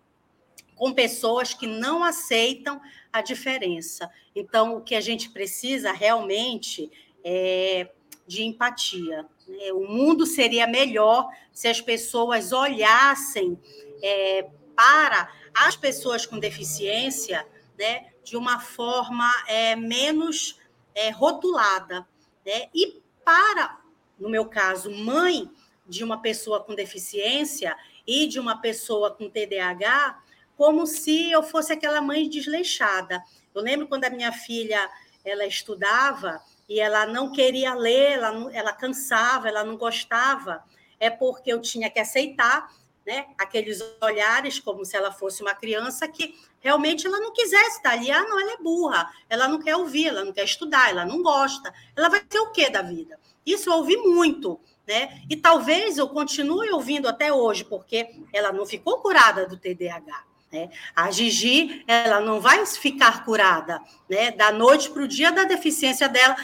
[0.76, 2.80] com pessoas que não aceitam
[3.12, 4.08] a diferença.
[4.36, 6.88] Então, o que a gente precisa realmente
[7.24, 7.90] é
[8.24, 9.26] de empatia.
[9.46, 9.72] Né?
[9.72, 13.58] O mundo seria melhor se as pessoas olhassem
[14.02, 17.46] é, para as pessoas com deficiência
[17.78, 20.58] né, de uma forma é, menos
[20.94, 22.06] é, rotulada.
[22.44, 22.68] Né?
[22.74, 23.82] E para
[24.22, 25.50] no meu caso, mãe
[25.84, 27.76] de uma pessoa com deficiência
[28.06, 30.22] e de uma pessoa com TDAH,
[30.56, 33.20] como se eu fosse aquela mãe desleixada.
[33.52, 34.88] Eu lembro quando a minha filha
[35.24, 36.40] ela estudava
[36.72, 40.64] e ela não queria ler, ela, não, ela cansava, ela não gostava,
[40.98, 42.72] é porque eu tinha que aceitar
[43.06, 47.90] né, aqueles olhares como se ela fosse uma criança que realmente ela não quisesse estar
[47.90, 48.10] ali.
[48.10, 51.22] Ah, não, ela é burra, ela não quer ouvir, ela não quer estudar, ela não
[51.22, 51.74] gosta.
[51.94, 53.20] Ela vai ter o quê da vida?
[53.44, 54.58] Isso eu ouvi muito.
[54.88, 55.22] Né?
[55.28, 60.24] E talvez eu continue ouvindo até hoje, porque ela não ficou curada do TDAH.
[60.52, 60.68] Né?
[60.94, 64.30] A Gigi, ela não vai ficar curada né?
[64.30, 66.36] da noite para o dia da deficiência dela,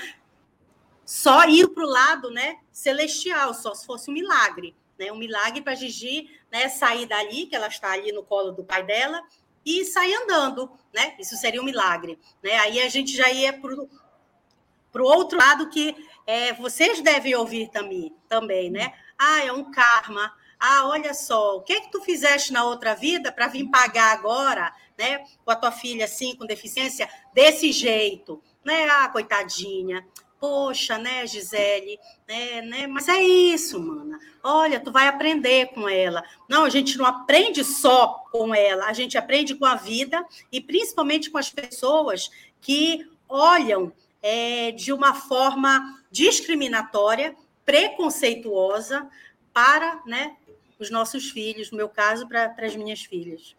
[1.08, 2.58] só ir para o lado né?
[2.70, 4.76] celestial, só se fosse um milagre.
[4.98, 5.10] Né?
[5.10, 6.68] Um milagre para Gigi né?
[6.68, 9.22] sair dali, que ela está ali no colo do pai dela,
[9.64, 10.70] e sair andando.
[10.92, 11.16] Né?
[11.18, 12.18] Isso seria um milagre.
[12.42, 12.58] Né?
[12.58, 18.14] Aí a gente já ia para o outro lado que é, vocês devem ouvir também,
[18.28, 18.92] também, né?
[19.18, 20.30] Ah, é um karma.
[20.60, 24.12] Ah, olha só, o que é que tu fizeste na outra vida para vir pagar
[24.12, 25.24] agora, né?
[25.42, 28.86] Com a tua filha assim, com deficiência, desse jeito, né?
[28.90, 30.06] Ah, coitadinha.
[30.40, 32.86] Poxa, né, Gisele, né, né?
[32.86, 34.18] Mas é isso, mana.
[34.42, 36.22] Olha, tu vai aprender com ela.
[36.48, 40.60] Não, a gente não aprende só com ela, a gente aprende com a vida e
[40.60, 49.08] principalmente com as pessoas que olham é, de uma forma discriminatória, preconceituosa
[49.52, 50.36] para né,
[50.78, 53.56] os nossos filhos, no meu caso, para, as minhas filhas.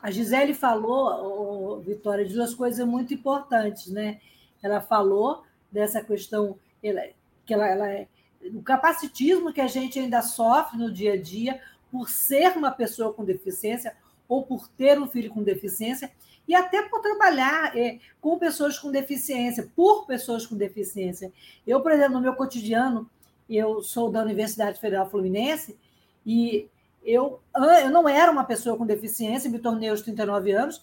[0.00, 4.20] A Gisele falou, Vitória, de duas coisas muito importantes, né?
[4.64, 8.08] Ela falou dessa questão que ela, ela é
[8.42, 11.60] o capacitismo que a gente ainda sofre no dia a dia
[11.92, 13.94] por ser uma pessoa com deficiência
[14.26, 16.10] ou por ter um filho com deficiência
[16.48, 21.30] e até por trabalhar é, com pessoas com deficiência, por pessoas com deficiência.
[21.66, 23.08] Eu, por exemplo, no meu cotidiano,
[23.48, 25.78] eu sou da Universidade Federal Fluminense
[26.24, 26.68] e
[27.04, 30.82] eu, eu não era uma pessoa com deficiência, me tornei aos 39 anos,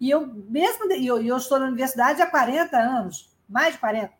[0.00, 4.12] e eu mesmo eu, eu estou na universidade há 40 anos, mais de 40,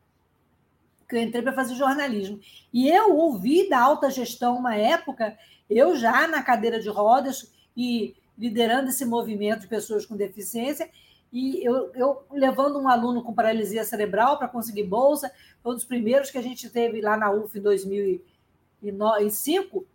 [1.09, 2.41] que eu entrei para fazer jornalismo.
[2.73, 5.37] E eu ouvi da alta gestão uma época,
[5.69, 10.91] eu já na cadeira de rodas e liderando esse movimento de pessoas com deficiência,
[11.33, 15.31] e eu, eu levando um aluno com paralisia cerebral para conseguir bolsa,
[15.63, 19.87] foi um dos primeiros que a gente teve lá na UF em 2005,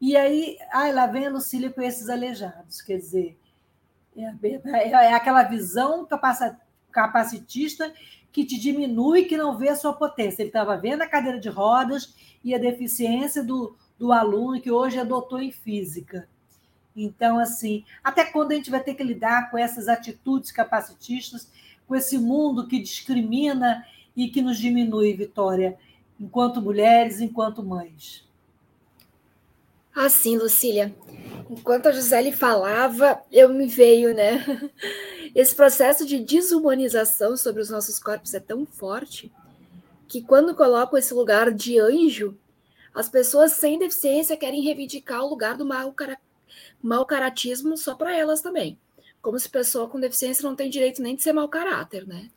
[0.00, 3.36] e aí, ai, lá vem a Lucília com esses aleijados, quer dizer,
[4.24, 6.06] é, é, aquela visão
[6.90, 7.92] capacitista
[8.32, 10.42] que te diminui, que não vê a sua potência.
[10.42, 14.98] Ele estava vendo a cadeira de rodas e a deficiência do, do aluno que hoje
[14.98, 16.28] é doutor em física.
[16.94, 21.50] Então, assim, até quando a gente vai ter que lidar com essas atitudes capacitistas,
[21.86, 23.84] com esse mundo que discrimina
[24.16, 25.78] e que nos diminui, Vitória,
[26.18, 28.27] enquanto mulheres, enquanto mães?
[29.98, 30.94] Assim, Lucília,
[31.50, 34.44] enquanto a Gisele falava, eu me veio, né?
[35.34, 39.32] Esse processo de desumanização sobre os nossos corpos é tão forte
[40.06, 42.38] que quando colocam esse lugar de anjo,
[42.94, 45.92] as pessoas sem deficiência querem reivindicar o lugar do mal
[46.80, 48.78] mau caratismo só para elas também.
[49.20, 52.30] Como se pessoa com deficiência não tem direito nem de ser mau caráter, né?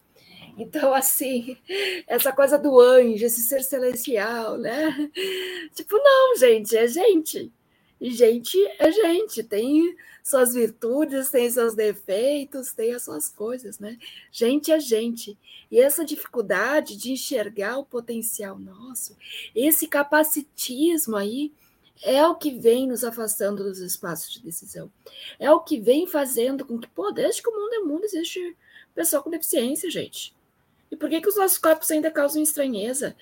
[0.58, 1.58] Então, assim,
[2.08, 5.12] essa coisa do anjo, esse ser celestial, né?
[5.76, 7.52] Tipo, não, gente, é gente.
[8.00, 13.98] E gente é gente, tem suas virtudes, tem seus defeitos, tem as suas coisas, né?
[14.32, 15.38] Gente é gente.
[15.70, 19.16] E essa dificuldade de enxergar o potencial nosso,
[19.56, 21.52] esse capacitismo aí,
[22.04, 24.92] é o que vem nos afastando dos espaços de decisão.
[25.40, 28.58] É o que vem fazendo com que, pô, desde que o mundo é mundo, existe
[28.96, 30.34] pessoa com deficiência, gente.
[30.92, 33.16] E por que, que os nossos corpos ainda causam estranheza?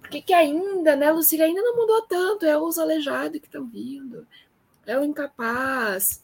[0.00, 2.44] Por que, que ainda, né, Lucília, ainda não mudou tanto?
[2.44, 4.26] É os aleijados que estão vindo,
[4.86, 6.22] é o incapaz,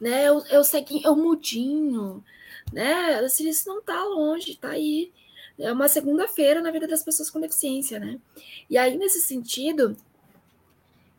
[0.00, 0.24] né?
[0.24, 0.62] É o, é o
[1.04, 2.24] é o mudinho,
[2.72, 3.20] né?
[3.20, 5.12] Lucília, isso não está longe, está aí.
[5.58, 8.20] É uma segunda-feira na vida das pessoas com deficiência, né?
[8.70, 9.96] E aí, nesse sentido,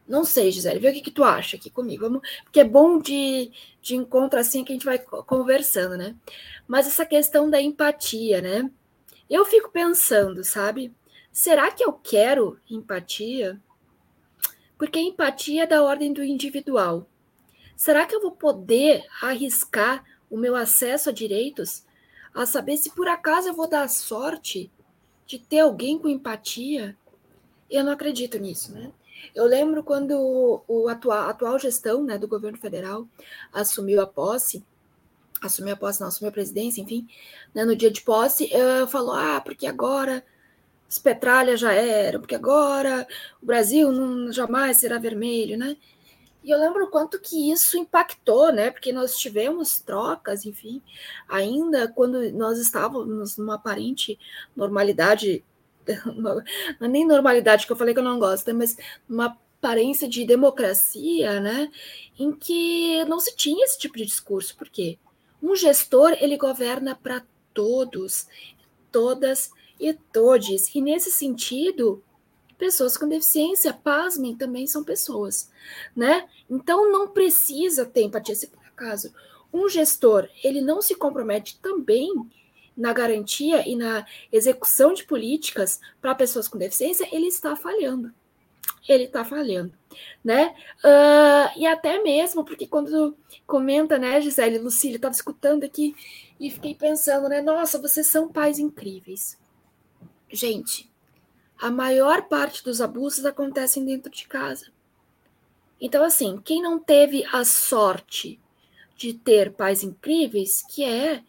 [0.08, 2.04] não sei, Gisele, vê o que, que tu acha aqui comigo.
[2.04, 6.16] Vamos, porque é bom de, de encontro assim que a gente vai conversando, né?
[6.68, 8.72] Mas essa questão da empatia, né?
[9.30, 10.94] Eu fico pensando, sabe?
[11.32, 13.62] Será que eu quero empatia?
[14.78, 17.08] Porque empatia é da ordem do individual.
[17.76, 21.86] Será que eu vou poder arriscar o meu acesso a direitos
[22.34, 24.72] a saber se por acaso eu vou dar sorte
[25.26, 26.98] de ter alguém com empatia?
[27.70, 28.92] Eu não acredito nisso, né?
[29.36, 33.08] Eu lembro quando o atual, a atual gestão né, do governo federal
[33.52, 34.64] assumiu a posse,
[35.42, 37.08] assumiu a posse, não, assumiu a presidência, enfim,
[37.54, 40.24] né, no dia de posse, uh, falou, ah, porque agora
[41.04, 43.06] Petralha já era, porque agora
[43.42, 45.76] o Brasil não, jamais será vermelho, né?
[46.44, 48.72] E eu lembro quanto que isso impactou, né?
[48.72, 50.82] Porque nós tivemos trocas, enfim,
[51.28, 54.18] ainda quando nós estávamos numa aparente
[54.56, 55.44] normalidade,
[56.16, 58.78] não é nem normalidade que eu falei que eu não gosto, mas
[59.10, 61.70] uma aparência de democracia, né?
[62.18, 64.56] Em que não se tinha esse tipo de discurso.
[64.56, 64.98] Por quê?
[65.42, 68.28] Um gestor, ele governa para todos,
[68.92, 70.74] todas e todes.
[70.74, 72.04] E nesse sentido,
[72.58, 75.50] pessoas com deficiência, pasmem, também são pessoas,
[75.96, 76.28] né?
[76.50, 78.36] Então não precisa ter empatia.
[78.36, 79.14] Se por acaso
[79.54, 82.12] um gestor ele não se compromete também
[82.76, 88.14] na garantia e na execução de políticas para pessoas com deficiência, ele está falhando.
[88.88, 89.74] Ele está falhando,
[90.24, 90.56] né?
[90.84, 95.96] Uh, e até mesmo porque quando comenta, né, Gisele, Lucília, estava escutando aqui
[96.40, 97.42] e fiquei pensando, né?
[97.42, 99.38] Nossa, vocês são pais incríveis.
[100.30, 100.90] Gente,
[101.58, 104.72] a maior parte dos abusos acontecem dentro de casa.
[105.80, 108.40] Então, assim, quem não teve a sorte
[108.96, 111.24] de ter pais incríveis, que é,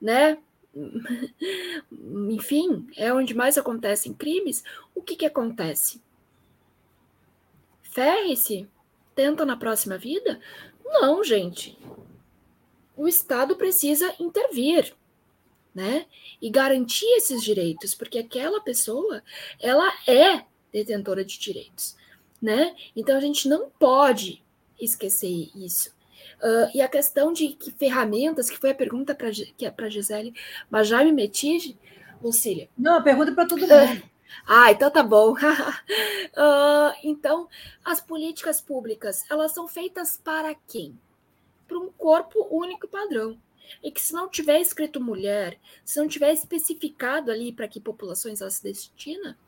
[0.00, 0.38] né?
[2.30, 6.00] Enfim, é onde mais acontecem crimes, o que, que acontece?
[7.92, 8.68] Ferre-se?
[9.14, 10.40] Tenta na próxima vida?
[10.84, 11.78] Não, gente.
[12.96, 14.94] O Estado precisa intervir
[15.74, 16.06] né?
[16.40, 19.22] E garantir esses direitos, porque aquela pessoa,
[19.60, 21.96] ela é detentora de direitos,
[22.40, 22.74] né?
[22.94, 24.42] Então a gente não pode
[24.80, 25.94] esquecer isso.
[26.42, 29.28] Uh, e a questão de que ferramentas, que foi a pergunta para
[29.86, 30.34] a Gisele,
[30.68, 31.78] mas já me meti,
[32.20, 32.68] Lucília?
[32.76, 34.02] Não, a pergunta é para todo mundo.
[34.46, 35.32] Ah, então tá bom.
[35.32, 37.48] uh, então,
[37.84, 40.98] as políticas públicas, elas são feitas para quem?
[41.66, 43.38] Para um corpo único padrão
[43.82, 48.40] e que se não tiver escrito mulher, se não tiver especificado ali para que populações
[48.40, 49.38] ela se destina,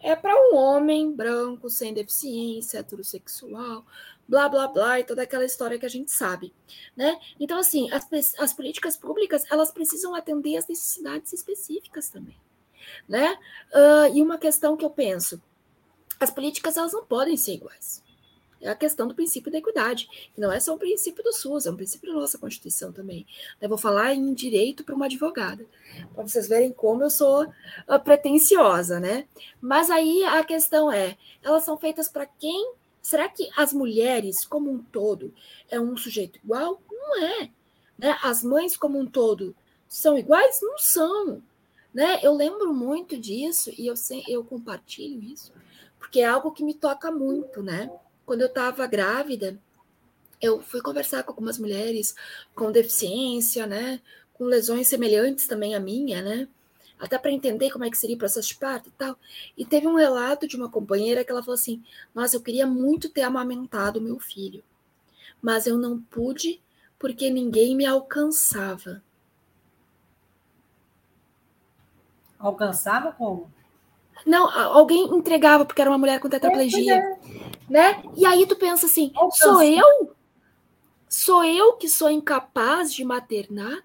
[0.00, 3.84] é para um homem branco, sem deficiência, heterossexual,
[4.26, 6.54] blá, blá, blá, e toda aquela história que a gente sabe,
[6.96, 7.20] né?
[7.38, 8.06] Então, assim, as,
[8.38, 12.36] as políticas públicas, elas precisam atender às necessidades específicas também,
[13.08, 13.36] né?
[13.72, 15.40] Uh, e uma questão que eu penso,
[16.18, 18.02] as políticas, elas não podem ser iguais
[18.60, 21.66] é a questão do princípio da equidade, que não é só um princípio do SUS,
[21.66, 23.26] é um princípio da nossa Constituição também.
[23.60, 25.64] Eu vou falar em direito para uma advogada,
[26.14, 29.26] para vocês verem como eu sou uh, pretensiosa, né?
[29.60, 32.74] Mas aí a questão é, elas são feitas para quem?
[33.00, 35.32] Será que as mulheres como um todo
[35.70, 36.80] é um sujeito igual?
[36.90, 37.50] Não é.
[37.98, 38.18] Né?
[38.22, 39.56] As mães como um todo
[39.88, 40.60] são iguais?
[40.60, 41.42] Não são.
[41.92, 42.20] Né?
[42.22, 43.94] Eu lembro muito disso e eu,
[44.28, 45.52] eu compartilho isso,
[45.98, 47.90] porque é algo que me toca muito, né?
[48.30, 49.58] quando eu estava grávida,
[50.40, 52.14] eu fui conversar com algumas mulheres
[52.54, 54.00] com deficiência, né?
[54.32, 56.46] Com lesões semelhantes também à minha, né?
[56.96, 59.18] Até para entender como é que seria o processo de parto e tal.
[59.58, 61.82] E teve um relato de uma companheira que ela falou assim:
[62.14, 64.62] Nossa, eu queria muito ter amamentado meu filho,
[65.42, 66.62] mas eu não pude
[67.00, 69.02] porque ninguém me alcançava.
[72.40, 73.52] Alcançava como?
[74.26, 77.18] Não, alguém entregava porque era uma mulher com tetraplegia, é,
[77.68, 78.02] né?
[78.16, 80.16] E aí tu pensa assim, sou eu?
[81.08, 83.84] Sou eu que sou incapaz de maternar?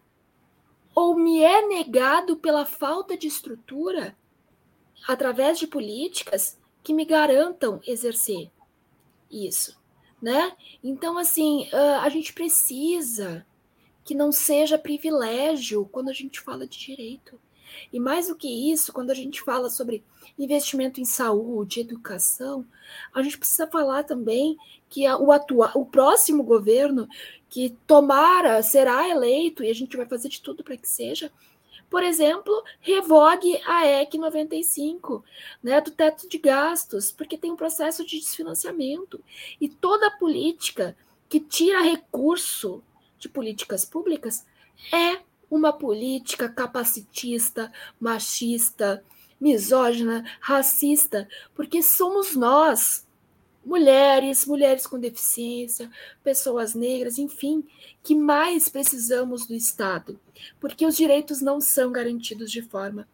[0.93, 4.15] Ou me é negado pela falta de estrutura
[5.07, 8.49] através de políticas que me garantam exercer
[9.29, 9.77] isso,
[10.21, 10.53] né?
[10.83, 11.69] Então assim,
[12.01, 13.45] a gente precisa
[14.03, 17.39] que não seja privilégio quando a gente fala de direito.
[17.91, 20.03] E mais do que isso, quando a gente fala sobre
[20.37, 22.65] investimento em saúde, educação,
[23.13, 24.57] a gente precisa falar também
[24.89, 25.29] que o,
[25.75, 27.07] o próximo governo
[27.49, 31.31] que tomara, será eleito, e a gente vai fazer de tudo para que seja,
[31.89, 35.23] por exemplo, revogue a EC 95,
[35.63, 39.23] né, do teto de gastos, porque tem um processo de desfinanciamento.
[39.61, 40.97] E toda política
[41.29, 42.83] que tira recurso
[43.17, 44.45] de políticas públicas
[44.91, 45.21] é
[45.55, 49.03] uma política capacitista, machista,
[49.39, 53.05] misógina, racista, porque somos nós,
[53.65, 55.89] mulheres, mulheres com deficiência,
[56.23, 57.65] pessoas negras, enfim,
[58.03, 60.19] que mais precisamos do Estado,
[60.59, 63.07] porque os direitos não são garantidos de forma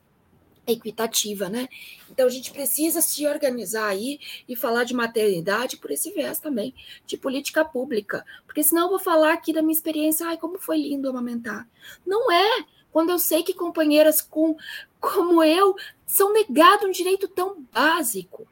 [0.67, 1.67] equitativa, né?
[2.09, 6.73] Então a gente precisa se organizar aí e falar de maternidade por esse viés também,
[7.05, 10.77] de política pública, porque senão eu vou falar aqui da minha experiência, ai, como foi
[10.77, 11.67] lindo amamentar.
[12.05, 14.55] Não é, quando eu sei que companheiras com,
[14.99, 18.47] como eu são negados um direito tão básico,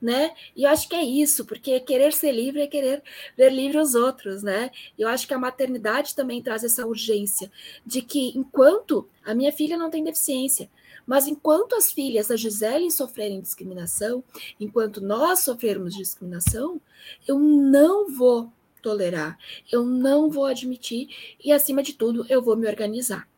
[0.00, 0.34] né?
[0.56, 3.02] E eu acho que é isso, porque querer ser livre é querer
[3.36, 4.70] ver livre os outros, né?
[4.98, 7.52] Eu acho que a maternidade também traz essa urgência
[7.86, 10.68] de que enquanto a minha filha não tem deficiência,
[11.06, 14.22] Mas enquanto as filhas da Gisele sofrerem discriminação,
[14.58, 16.80] enquanto nós sofrermos discriminação,
[17.26, 18.50] eu não vou
[18.80, 19.38] tolerar,
[19.70, 21.08] eu não vou admitir
[21.42, 23.28] e, acima de tudo, eu vou me organizar.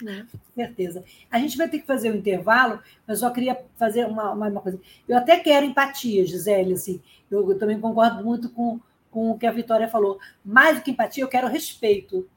[0.00, 0.26] Né?
[0.54, 1.02] Certeza.
[1.30, 4.60] A gente vai ter que fazer um intervalo, mas só queria fazer uma, uma, uma,
[4.60, 4.78] coisa.
[5.08, 7.00] Eu até quero empatia, Gisele, assim.
[7.28, 8.78] Eu, eu também concordo muito com,
[9.10, 10.20] com o que a Vitória falou.
[10.44, 12.28] Mais do que empatia, eu quero respeito.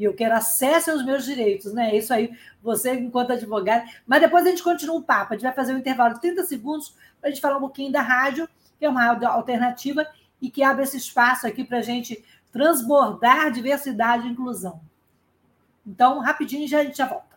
[0.00, 1.94] E eu quero acesso aos meus direitos, né?
[1.94, 3.86] Isso aí, você enquanto advogado.
[4.06, 5.34] Mas depois a gente continua o papo.
[5.34, 7.92] A gente vai fazer um intervalo de 30 segundos para a gente falar um pouquinho
[7.92, 8.48] da rádio,
[8.78, 10.06] que é uma alternativa
[10.40, 14.80] e que abre esse espaço aqui para a gente transbordar diversidade e inclusão.
[15.86, 17.36] Então, rapidinho já a gente já volta.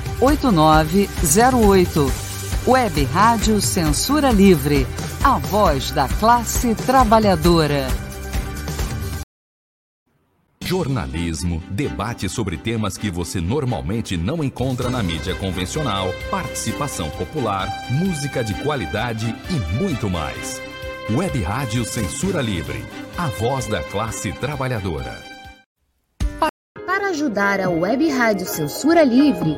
[0.21, 2.11] 8908.
[2.67, 4.85] Web Rádio Censura Livre.
[5.23, 7.87] A voz da classe trabalhadora.
[10.63, 18.43] Jornalismo, debate sobre temas que você normalmente não encontra na mídia convencional, participação popular, música
[18.43, 20.61] de qualidade e muito mais.
[21.09, 22.85] Web Rádio Censura Livre.
[23.17, 25.19] A voz da classe trabalhadora.
[26.85, 29.57] Para ajudar a Web Rádio Censura Livre,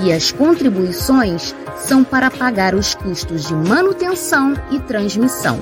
[0.00, 5.58] e as contribuições são para pagar os custos de manutenção e transmissão.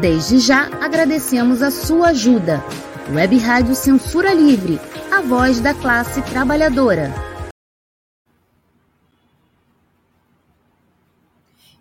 [0.00, 2.62] Desde já agradecemos a sua ajuda.
[3.14, 4.78] Web Rádio Censura Livre,
[5.10, 7.10] a voz da classe trabalhadora.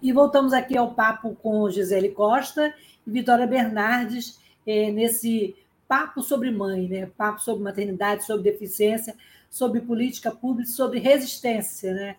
[0.01, 2.73] E voltamos aqui ao papo com Gisele Costa
[3.05, 5.55] e Vitória Bernardes, eh, nesse
[5.87, 7.09] papo sobre mãe, né?
[7.17, 9.15] papo sobre maternidade, sobre deficiência,
[9.49, 12.15] sobre política pública, sobre resistência, né?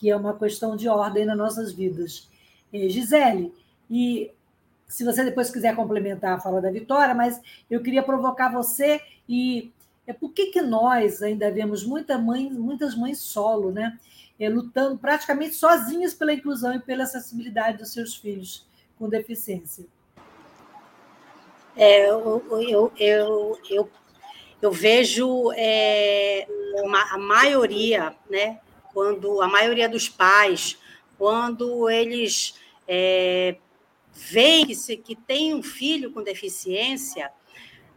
[0.00, 2.28] que é uma questão de ordem nas nossas vidas.
[2.72, 3.52] É, Gisele,
[3.90, 4.30] e
[4.88, 9.70] se você depois quiser complementar a fala da Vitória, mas eu queria provocar você e
[10.06, 13.98] é por que, que nós ainda vemos muita mãe, muitas mães solo, né?
[14.38, 18.66] É, lutando praticamente sozinhas pela inclusão e pela acessibilidade dos seus filhos
[18.98, 19.84] com deficiência.
[21.76, 23.90] É, eu, eu, eu, eu,
[24.62, 26.48] eu vejo é,
[27.10, 28.60] a maioria, né,
[28.92, 30.78] quando a maioria dos pais,
[31.18, 32.54] quando eles
[32.86, 33.56] é,
[34.12, 37.30] veem que, que tem um filho com deficiência,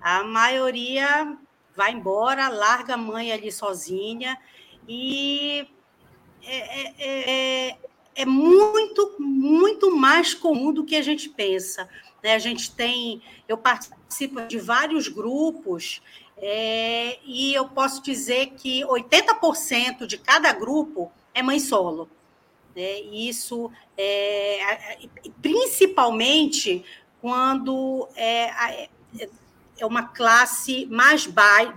[0.01, 1.37] a maioria
[1.75, 4.37] vai embora, larga a mãe ali sozinha
[4.87, 5.67] e
[6.43, 7.77] é, é, é,
[8.15, 11.89] é muito, muito mais comum do que a gente pensa.
[12.21, 12.33] Né?
[12.35, 16.01] A gente tem, eu participo de vários grupos
[16.37, 22.09] é, e eu posso dizer que 80% de cada grupo é mãe solo.
[22.75, 22.99] Né?
[23.01, 24.97] Isso, é,
[25.41, 26.83] principalmente
[27.21, 28.89] quando é,
[29.77, 31.71] é uma classe mais baixa,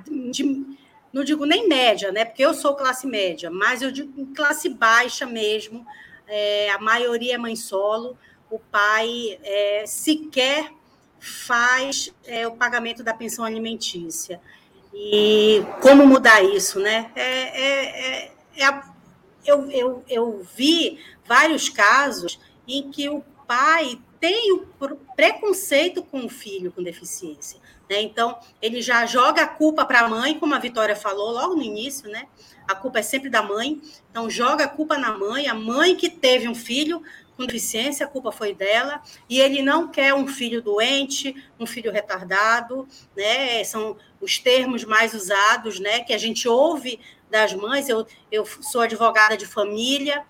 [1.13, 2.25] não digo nem média, né?
[2.25, 5.87] porque eu sou classe média, mas eu digo classe baixa mesmo,
[6.27, 8.19] é, a maioria é mãe solo,
[8.51, 10.73] o pai é, sequer
[11.27, 14.41] faz é, o pagamento da pensão alimentícia.
[14.95, 17.11] E como mudar isso, né?
[17.15, 18.83] É, é, é, é
[19.45, 24.67] eu, eu, eu vi vários casos em que o pai tem o
[25.15, 27.61] preconceito com o filho com deficiência.
[27.89, 28.01] Né?
[28.03, 31.63] Então, ele já joga a culpa para a mãe, como a Vitória falou logo no
[31.63, 32.27] início, né?
[32.67, 33.81] A culpa é sempre da mãe.
[34.11, 37.03] Então, joga a culpa na mãe, a mãe que teve um filho
[37.37, 41.93] com deficiência, a culpa foi dela, e ele não quer um filho doente, um filho
[41.93, 43.63] retardado, né?
[43.65, 46.01] São os termos mais usados, né?
[46.01, 46.99] Que a gente ouve
[47.31, 47.89] das mães.
[47.89, 50.25] Eu, eu sou advogada de família,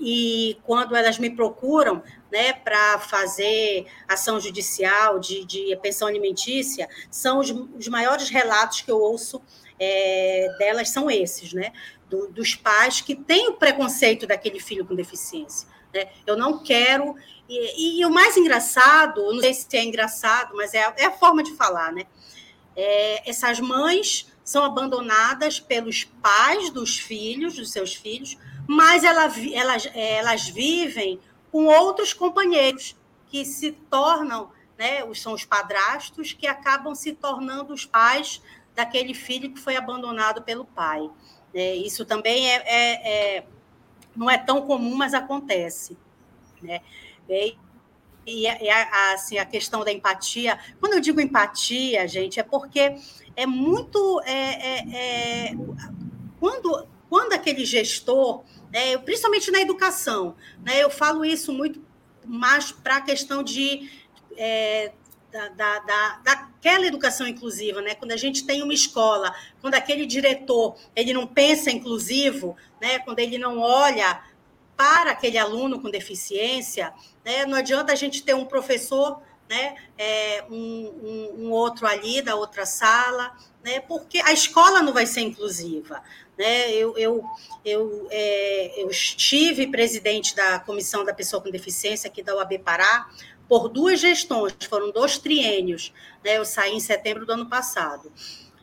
[0.00, 2.02] e quando elas me procuram
[2.32, 8.90] né, para fazer ação judicial de, de, pensão alimentícia, são os, os maiores relatos que
[8.90, 9.42] eu ouço
[9.78, 11.72] é, delas são esses, né?
[12.08, 15.68] Do, dos pais que têm o preconceito daquele filho com deficiência.
[15.92, 16.08] Né?
[16.26, 17.16] Eu não quero.
[17.48, 21.42] E, e, o mais engraçado, não sei se é engraçado, mas é, é a forma
[21.42, 22.06] de falar, né?
[22.76, 28.36] É, essas mães são abandonadas pelos pais dos filhos, dos seus filhos,
[28.66, 31.20] mas ela, elas, elas vivem
[31.50, 32.96] com outros companheiros
[33.28, 38.40] que se tornam, né, são os padrastos, que acabam se tornando os pais
[38.74, 41.10] daquele filho que foi abandonado pelo pai.
[41.52, 43.44] É, isso também é, é, é,
[44.20, 45.96] não é tão comum, mas acontece.
[46.62, 46.82] Né?
[47.26, 47.56] E,
[48.26, 52.96] e, e a, assim, a questão da empatia, quando eu digo empatia, gente, é porque
[53.34, 54.20] é muito.
[54.26, 55.56] É, é, é
[56.38, 60.36] quando, quando aquele gestor né, principalmente na educação.
[60.62, 61.82] Né, eu falo isso muito
[62.26, 63.90] mais para a questão de.
[64.36, 64.92] É,
[65.30, 67.94] da, da, da, daquela educação inclusiva, né?
[67.94, 72.98] Quando a gente tem uma escola, quando aquele diretor ele não pensa inclusivo, né?
[73.00, 74.22] Quando ele não olha
[74.76, 76.92] para aquele aluno com deficiência,
[77.24, 77.46] né?
[77.46, 79.76] Não adianta a gente ter um professor, né?
[79.96, 83.80] É, um, um, um outro ali da outra sala, né?
[83.80, 86.02] Porque a escola não vai ser inclusiva,
[86.38, 86.70] né?
[86.72, 87.24] Eu, eu,
[87.64, 93.08] eu, é, eu estive presidente da Comissão da Pessoa com Deficiência aqui da UAB Pará
[93.50, 95.92] por duas gestões, foram dois triênios.
[96.24, 96.38] Né?
[96.38, 98.12] Eu saí em setembro do ano passado.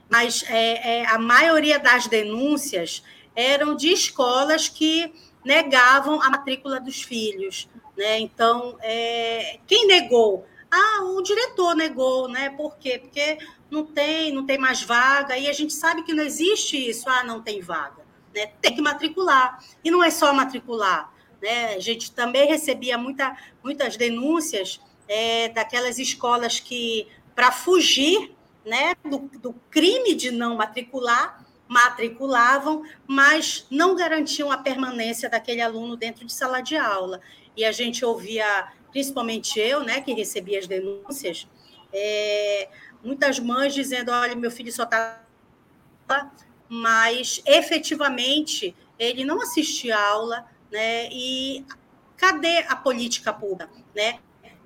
[0.10, 3.04] Mas é, é, a maioria das denúncias
[3.36, 5.14] eram de escolas que
[5.44, 7.68] negavam a matrícula dos filhos.
[7.98, 8.20] Né?
[8.20, 10.48] Então, é, quem negou?
[10.72, 12.50] Ah, o diretor negou, né?
[12.52, 12.98] Por quê?
[12.98, 17.10] Porque não tem, não tem mais vaga, e a gente sabe que não existe isso,
[17.10, 18.06] ah, não tem vaga.
[18.34, 18.52] Né?
[18.62, 19.62] Tem que matricular.
[19.84, 21.12] E não é só matricular.
[21.42, 21.76] Né?
[21.76, 28.36] A gente também recebia muita, muitas denúncias é, daquelas escolas que, para fugir
[28.66, 35.96] né, do, do crime de não matricular, matriculavam, mas não garantiam a permanência daquele aluno
[35.96, 37.22] dentro de sala de aula.
[37.56, 41.48] E a gente ouvia, principalmente eu, né, que recebia as denúncias,
[41.94, 42.70] é,
[43.04, 45.24] muitas mães dizendo: olha, meu filho só está.
[46.70, 51.09] Mas efetivamente ele não assiste aula, né?
[51.11, 51.65] E
[52.15, 54.20] cadê a política pública, né?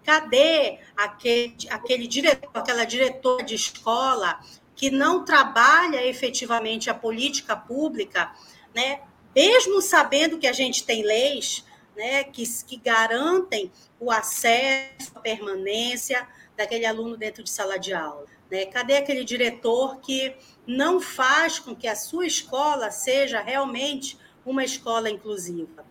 [0.04, 4.40] Cadê aquele, aquele diretor, aquela diretora de escola
[4.76, 8.34] que não trabalha efetivamente a política pública,
[8.74, 9.02] né?
[9.36, 11.64] Mesmo sabendo que a gente tem leis,
[11.96, 18.26] né, que, que garantem o acesso, a permanência, daquele aluno dentro de sala de aula?
[18.50, 18.66] Né?
[18.66, 20.36] Cadê aquele diretor que
[20.68, 25.86] não faz com que a sua escola seja realmente uma escola inclusiva?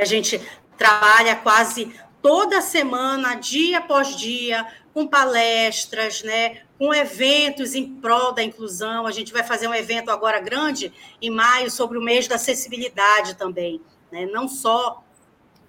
[0.00, 0.40] A gente
[0.76, 1.92] trabalha quase
[2.22, 9.06] toda semana, dia após dia, com palestras, né, com eventos em prol da inclusão.
[9.06, 13.34] A gente vai fazer um evento agora grande em maio sobre o mês da acessibilidade
[13.34, 13.80] também,
[14.10, 14.26] né?
[14.26, 15.04] não só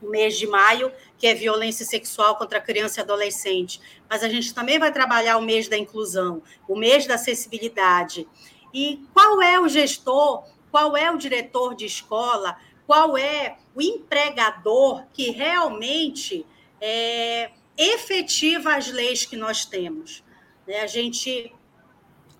[0.01, 3.79] o mês de maio, que é violência sexual contra criança e adolescente.
[4.09, 8.27] Mas a gente também vai trabalhar o mês da inclusão, o mês da acessibilidade.
[8.73, 12.57] E qual é o gestor, qual é o diretor de escola,
[12.87, 16.45] qual é o empregador que realmente
[16.79, 20.23] é, efetiva as leis que nós temos?
[20.67, 20.81] Né?
[20.81, 21.53] A gente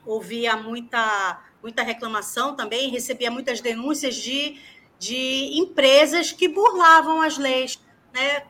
[0.06, 4.60] ouvia muita, muita reclamação também, recebia muitas denúncias de
[5.02, 7.80] de empresas que burlavam as leis.
[8.14, 8.44] Né?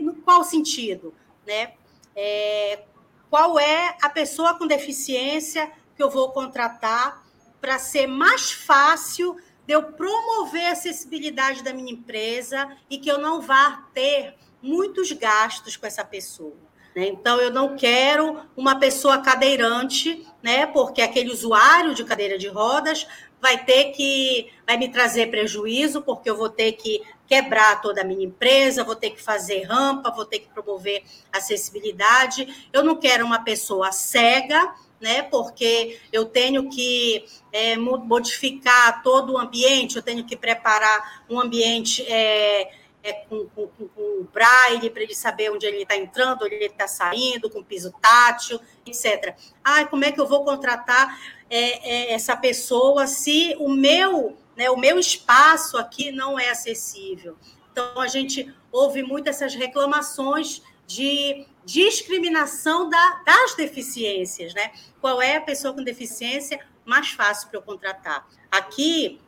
[0.00, 1.12] No qual sentido?
[1.44, 1.72] Né?
[2.14, 2.84] É,
[3.28, 7.26] qual é a pessoa com deficiência que eu vou contratar
[7.60, 9.36] para ser mais fácil
[9.66, 15.10] de eu promover a acessibilidade da minha empresa e que eu não vá ter muitos
[15.12, 16.56] gastos com essa pessoa.
[16.94, 17.06] Né?
[17.06, 20.66] Então, eu não quero uma pessoa cadeirante, né?
[20.66, 23.06] porque aquele usuário de cadeira de rodas
[23.40, 28.04] vai ter que vai me trazer prejuízo, porque eu vou ter que quebrar toda a
[28.04, 31.02] minha empresa, vou ter que fazer rampa, vou ter que promover
[31.32, 32.68] acessibilidade.
[32.72, 35.22] Eu não quero uma pessoa cega, né?
[35.22, 42.02] Porque eu tenho que é, modificar todo o ambiente, eu tenho que preparar um ambiente
[42.10, 42.70] é,
[43.02, 46.86] é, com, com, com, braille, para ele saber onde ele está entrando, onde ele está
[46.86, 49.34] saindo, com piso tátil, etc.
[49.64, 54.70] Ah, como é que eu vou contratar é, é, essa pessoa se o meu, né,
[54.70, 57.36] o meu espaço aqui não é acessível?
[57.72, 64.72] Então, a gente ouve muito essas reclamações de discriminação da, das deficiências, né?
[65.00, 68.26] Qual é a pessoa com deficiência mais fácil para eu contratar?
[68.50, 69.20] Aqui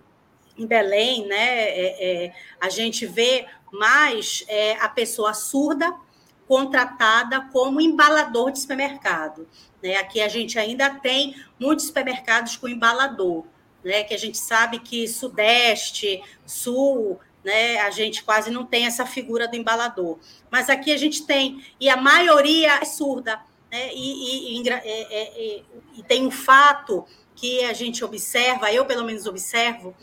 [0.56, 5.92] em Belém, né, é, é, a gente vê mais é, a pessoa surda
[6.46, 9.48] contratada como embalador de supermercado.
[9.82, 9.96] Né?
[9.96, 13.44] Aqui a gente ainda tem muitos supermercados com embalador,
[13.82, 14.04] né?
[14.04, 17.78] que a gente sabe que Sudeste, Sul, né?
[17.80, 20.18] A gente quase não tem essa figura do embalador.
[20.50, 23.40] Mas aqui a gente tem, e a maioria é surda.
[23.70, 23.92] Né?
[23.92, 25.62] E, e, e, é, é,
[25.96, 27.04] e, tem um fato
[27.36, 29.94] que a gente observa, eu pelo menos observo,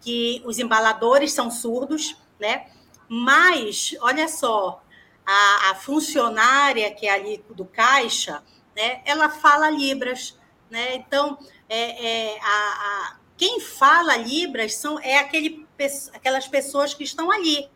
[0.00, 2.66] que os embaladores são surdos, né?
[3.08, 4.82] Mas, olha só,
[5.24, 8.42] a, a funcionária que é ali do caixa,
[8.74, 9.00] né?
[9.04, 10.38] Ela fala libras,
[10.70, 10.96] né?
[10.96, 11.38] Então,
[11.68, 15.66] é, é a, a, quem fala libras são é aquele,
[16.12, 17.68] aquelas pessoas que estão ali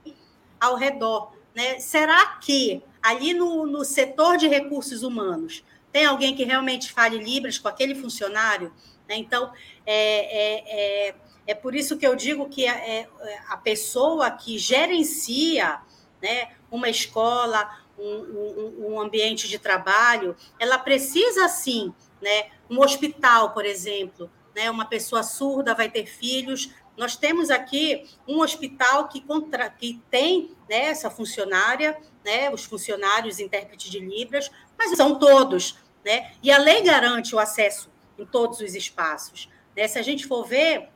[0.61, 1.78] ao redor, né?
[1.78, 7.59] Será que ali no, no setor de recursos humanos tem alguém que realmente fale libras
[7.59, 8.72] com aquele funcionário?
[9.09, 9.16] Né?
[9.16, 9.52] Então,
[9.86, 11.14] é, é, é
[11.46, 13.09] é por isso que eu digo que a, é,
[13.48, 15.80] a pessoa que gerencia
[16.22, 23.52] né, uma escola, um, um, um, ambiente de trabalho, ela precisa sim, né, um hospital,
[23.52, 26.70] por exemplo, né, uma pessoa surda vai ter filhos.
[26.97, 33.40] Nós temos aqui um hospital que, contra, que tem né, essa funcionária, né, os funcionários
[33.40, 35.76] intérpretes de Libras, mas são todos.
[36.05, 36.32] Né?
[36.42, 39.49] E a lei garante o acesso em todos os espaços.
[39.76, 39.88] Né?
[39.88, 40.88] Se a gente for ver,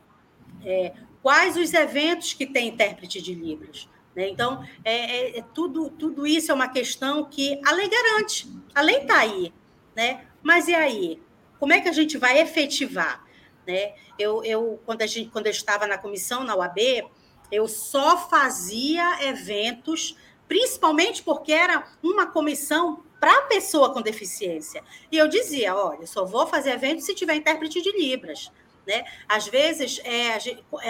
[0.65, 0.93] é,
[1.23, 3.89] quais os eventos que tem intérprete de Libras.
[4.15, 4.29] Né?
[4.29, 8.81] Então, é, é, é, tudo, tudo isso é uma questão que a lei garante, a
[8.81, 9.53] lei está aí.
[9.97, 10.25] Né?
[10.43, 11.21] Mas e aí?
[11.59, 13.27] Como é que a gente vai efetivar?
[13.69, 13.93] Né?
[14.19, 17.07] Eu, eu, quando, a gente, quando eu estava na comissão, na UAB,
[17.53, 20.17] eu só fazia eventos,
[20.49, 24.83] principalmente porque era uma comissão para pessoa com deficiência.
[25.13, 28.51] E eu dizia: olha, só vou fazer evento se tiver intérprete de Libras.
[28.87, 29.05] Né?
[29.29, 30.39] Às vezes, é,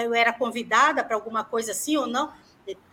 [0.04, 2.32] eu era convidada para alguma coisa assim ou não,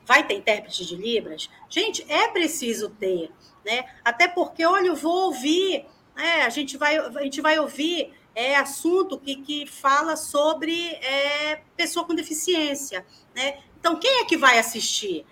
[0.04, 1.48] vai ter intérprete de Libras?
[1.70, 3.30] Gente, é preciso ter,
[3.64, 3.86] né?
[4.04, 6.42] Até porque, olha, eu vou ouvir, né?
[6.42, 12.06] a, gente vai, a gente vai ouvir é, assunto que, que fala sobre é, pessoa
[12.06, 13.64] com deficiência, né?
[13.80, 15.26] Então, quem é que vai assistir?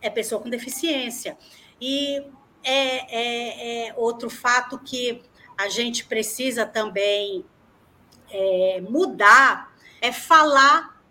[0.00, 1.36] É pessoa com deficiência.
[1.80, 2.22] E
[2.64, 5.22] é, é, é outro fato que
[5.56, 7.44] a gente precisa também
[8.30, 11.02] é, mudar é falar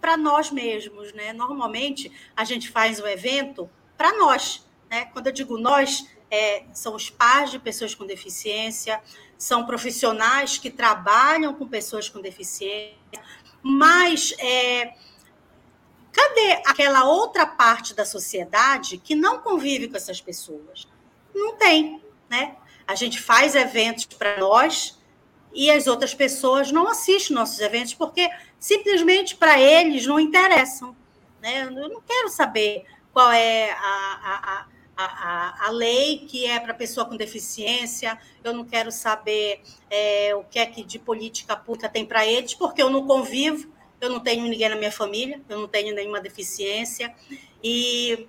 [0.00, 1.32] para nós mesmos, né?
[1.32, 5.06] Normalmente a gente faz o evento para nós, né?
[5.06, 9.00] Quando eu digo nós, é, são os pais de pessoas com deficiência,
[9.44, 12.96] são profissionais que trabalham com pessoas com deficiência,
[13.62, 14.94] mas é,
[16.10, 20.88] cadê aquela outra parte da sociedade que não convive com essas pessoas?
[21.34, 22.56] Não tem, né?
[22.86, 24.98] A gente faz eventos para nós,
[25.52, 28.28] e as outras pessoas não assistem nossos eventos porque
[28.58, 30.96] simplesmente para eles não interessam.
[31.40, 31.64] Né?
[31.64, 34.66] Eu não quero saber qual é a, a, a,
[34.96, 40.58] a, lei que é para pessoa com deficiência, eu não quero saber é, o que
[40.58, 44.44] é que de política pública tem para eles, porque eu não convivo, eu não tenho
[44.44, 47.14] ninguém na minha família, eu não tenho nenhuma deficiência.
[47.62, 48.28] E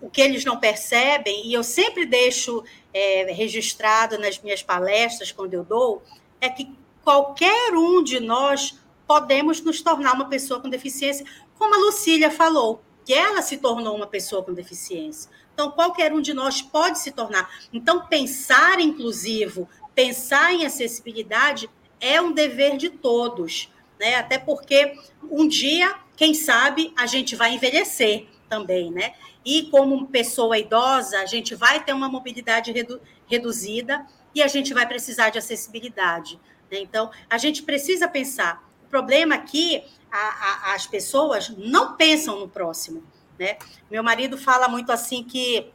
[0.00, 2.62] o que eles não percebem, e eu sempre deixo
[2.92, 6.02] é, registrado nas minhas palestras, quando eu dou,
[6.40, 6.70] é que
[7.02, 11.26] qualquer um de nós podemos nos tornar uma pessoa com deficiência,
[11.58, 15.30] como a Lucília falou, que ela se tornou uma pessoa com deficiência.
[15.54, 17.48] Então, qualquer um de nós pode se tornar.
[17.72, 24.16] Então, pensar inclusivo, pensar em acessibilidade é um dever de todos, né?
[24.16, 24.98] Até porque
[25.30, 29.14] um dia, quem sabe, a gente vai envelhecer também, né?
[29.44, 34.74] E como pessoa idosa, a gente vai ter uma mobilidade redu reduzida e a gente
[34.74, 36.38] vai precisar de acessibilidade.
[36.70, 36.80] Né?
[36.80, 38.68] Então, a gente precisa pensar.
[38.84, 43.02] O problema é a, as pessoas não pensam no próximo.
[43.38, 43.56] Né?
[43.90, 45.72] Meu marido fala muito assim que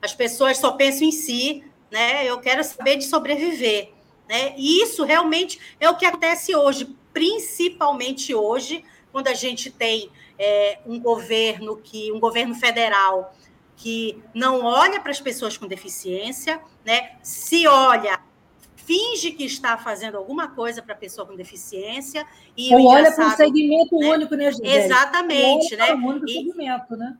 [0.00, 2.24] as pessoas só pensam em si, né?
[2.24, 3.92] Eu quero saber de sobreviver,
[4.28, 4.54] né?
[4.56, 10.78] E isso realmente é o que acontece hoje, principalmente hoje, quando a gente tem é,
[10.86, 13.34] um governo que, um governo federal
[13.76, 17.16] que não olha para as pessoas com deficiência, né?
[17.22, 18.20] Se olha,
[18.90, 22.26] finge que está fazendo alguma coisa para a pessoa com deficiência
[22.56, 24.08] e ou olha para o segmento né?
[24.08, 24.68] único, né, Gisele?
[24.68, 25.94] Exatamente, né?
[25.94, 27.16] Um único e, segmento, né?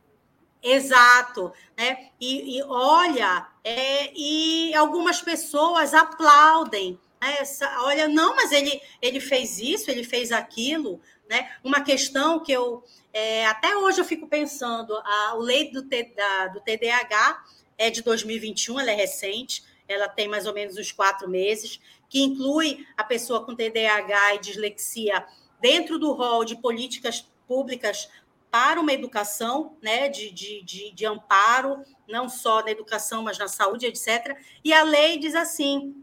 [0.60, 2.08] Exato, né?
[2.20, 6.98] E, e olha, é, e algumas pessoas aplaudem.
[7.22, 7.36] Né?
[7.38, 11.52] Essa, olha, não, mas ele, ele fez isso, ele fez aquilo, né?
[11.62, 16.48] Uma questão que eu é, até hoje eu fico pensando, a, o lei do, da,
[16.48, 17.44] do TDAH
[17.78, 22.22] é de 2021, ela é recente, ela tem mais ou menos uns quatro meses, que
[22.22, 25.26] inclui a pessoa com TDAH e dislexia
[25.61, 28.09] dentro do rol de políticas públicas
[28.51, 33.49] para uma educação né, de, de, de, de, amparo, não só na educação, mas na
[33.49, 34.36] saúde, etc.
[34.64, 35.95] E a lei diz assim,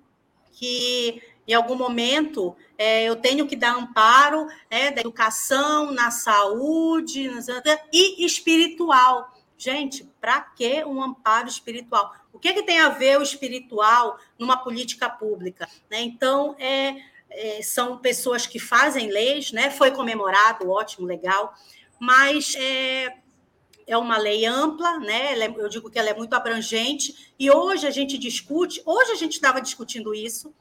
[0.52, 7.30] que em algum momento é, eu tenho que dar amparo né, da educação, na saúde
[7.92, 9.34] e espiritual.
[9.58, 12.14] Gente, para que um amparo espiritual?
[12.32, 15.68] O que, é que tem a ver o espiritual numa política pública?
[15.90, 16.02] Né?
[16.02, 16.96] Então, é,
[17.30, 19.72] é, são pessoas que fazem leis, né?
[19.72, 21.56] foi comemorado, ótimo, legal,
[22.00, 23.18] mas é,
[23.88, 25.34] é uma lei ampla, né?
[25.40, 29.16] É, eu digo que ela é muito abrangente, e hoje a gente discute, hoje a
[29.16, 30.54] gente estava discutindo isso,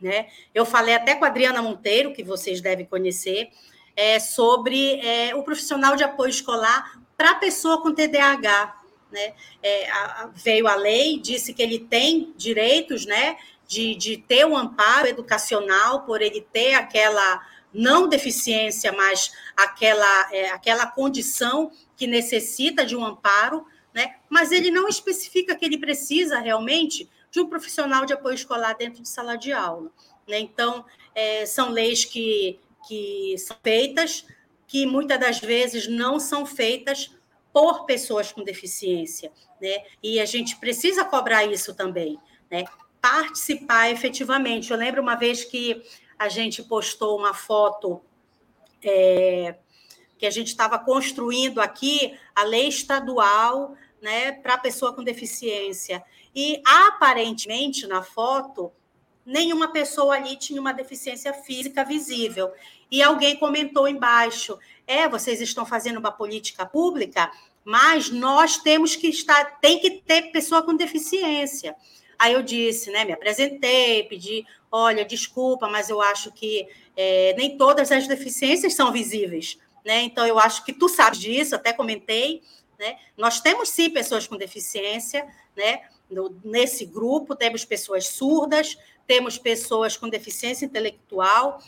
[0.00, 0.28] né?
[0.54, 3.50] Eu falei até com a Adriana Monteiro, que vocês devem conhecer,
[3.94, 8.80] é, sobre é, o profissional de apoio escolar para a pessoa com TDAH.
[9.12, 9.34] Né?
[9.62, 13.36] É, a, veio a lei, disse que ele tem direitos né,
[13.68, 20.48] de, de ter um amparo educacional por ele ter aquela não deficiência, mas aquela, é,
[20.48, 24.16] aquela condição que necessita de um amparo, né?
[24.30, 29.02] mas ele não especifica que ele precisa realmente de um profissional de apoio escolar dentro
[29.02, 29.90] de sala de aula.
[30.26, 30.38] Né?
[30.38, 32.58] Então, é, são leis que,
[32.88, 34.24] que são feitas,
[34.70, 37.10] que muitas das vezes não são feitas
[37.52, 39.32] por pessoas com deficiência.
[39.60, 39.82] Né?
[40.00, 42.16] E a gente precisa cobrar isso também.
[42.48, 42.64] Né?
[43.00, 44.70] Participar efetivamente.
[44.70, 45.82] Eu lembro uma vez que
[46.16, 48.00] a gente postou uma foto
[48.80, 49.56] é,
[50.16, 56.00] que a gente estava construindo aqui a lei estadual né, para pessoa com deficiência.
[56.32, 58.70] E aparentemente na foto,
[59.30, 62.52] nenhuma pessoa ali tinha uma deficiência física visível.
[62.90, 67.30] E alguém comentou embaixo: é, vocês estão fazendo uma política pública,
[67.64, 71.76] mas nós temos que estar, tem que ter pessoa com deficiência.
[72.18, 77.56] Aí eu disse, né, me apresentei, pedi, olha, desculpa, mas eu acho que é, nem
[77.56, 80.02] todas as deficiências são visíveis, né?
[80.02, 82.42] Então eu acho que tu sabes disso, até comentei,
[82.78, 82.98] né?
[83.16, 85.26] Nós temos sim pessoas com deficiência,
[85.56, 85.80] né?
[86.44, 88.76] Nesse grupo temos pessoas surdas,
[89.06, 91.60] temos pessoas com deficiência intelectual,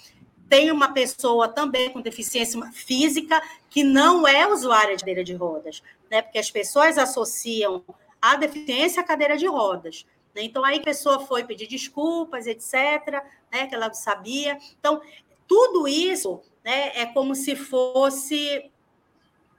[0.48, 5.82] tem uma pessoa também com deficiência física que não é usuária de cadeira de rodas,
[6.10, 6.20] né?
[6.20, 7.82] Porque as pessoas associam
[8.20, 10.06] a deficiência à cadeira de rodas.
[10.34, 10.42] Né?
[10.42, 14.58] Então, aí a pessoa foi pedir desculpas, etc., né, que ela não sabia.
[14.78, 15.00] Então,
[15.48, 18.70] tudo isso né, é como se fosse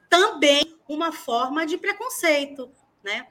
[0.09, 2.71] também uma forma de preconceito,
[3.03, 3.28] né?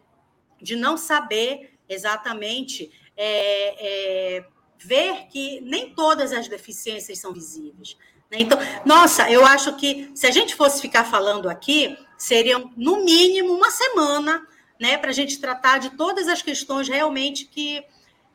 [0.61, 2.91] de não saber exatamente
[3.25, 4.45] é, é,
[4.79, 7.97] ver que nem todas as deficiências são visíveis.
[8.29, 8.39] Né?
[8.41, 13.55] Então, nossa, eu acho que se a gente fosse ficar falando aqui, seriam no mínimo
[13.55, 14.45] uma semana
[14.81, 17.85] né, para a gente tratar de todas as questões realmente que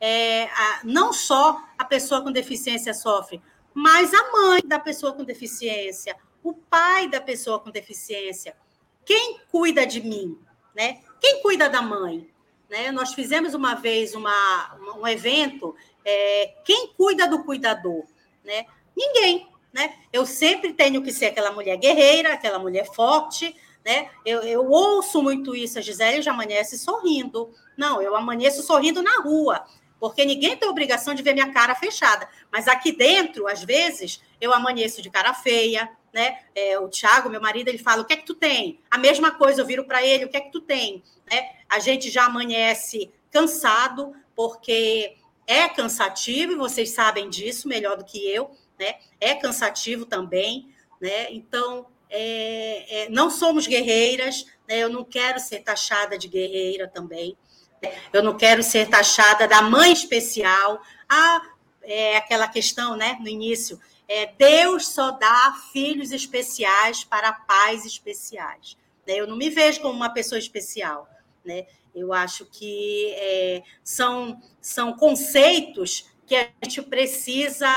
[0.00, 3.42] é, a, não só a pessoa com deficiência sofre,
[3.74, 8.56] mas a mãe da pessoa com deficiência, o pai da pessoa com deficiência.
[9.04, 10.38] Quem cuida de mim?
[10.74, 11.02] Né?
[11.20, 12.26] Quem cuida da mãe?
[12.68, 12.90] Né?
[12.92, 18.04] Nós fizemos uma vez uma, um evento, é, quem cuida do cuidador?
[18.44, 18.66] Né?
[18.96, 19.48] Ninguém.
[19.72, 19.94] Né?
[20.12, 23.54] Eu sempre tenho que ser aquela mulher guerreira, aquela mulher forte,
[23.84, 24.10] né?
[24.24, 27.50] Eu, eu ouço muito isso, a Gisele já amanhece sorrindo.
[27.76, 29.64] Não, eu amanheço sorrindo na rua,
[29.98, 32.28] porque ninguém tem obrigação de ver minha cara fechada.
[32.52, 36.38] Mas aqui dentro, às vezes, eu amanheço de cara feia, né?
[36.54, 38.80] É, o Thiago, meu marido, ele fala: o que é que tu tem?
[38.90, 41.02] A mesma coisa, eu viro para ele: o que é que tu tem?
[41.30, 41.50] Né?
[41.68, 48.18] A gente já amanhece cansado, porque é cansativo, e vocês sabem disso melhor do que
[48.28, 48.96] eu, né?
[49.20, 50.68] É cansativo também,
[51.00, 51.32] né?
[51.32, 54.78] Então, é, é, não somos guerreiras, né?
[54.78, 57.36] eu não quero ser taxada de guerreira também,
[57.82, 57.92] né?
[58.12, 60.80] eu não quero ser taxada da mãe especial.
[61.08, 61.42] Ah,
[61.82, 68.76] é aquela questão né, no início, é, Deus só dá filhos especiais para pais especiais.
[69.06, 69.14] Né?
[69.16, 71.06] Eu não me vejo como uma pessoa especial.
[71.44, 71.66] Né?
[71.94, 77.68] Eu acho que é, são, são conceitos que a gente precisa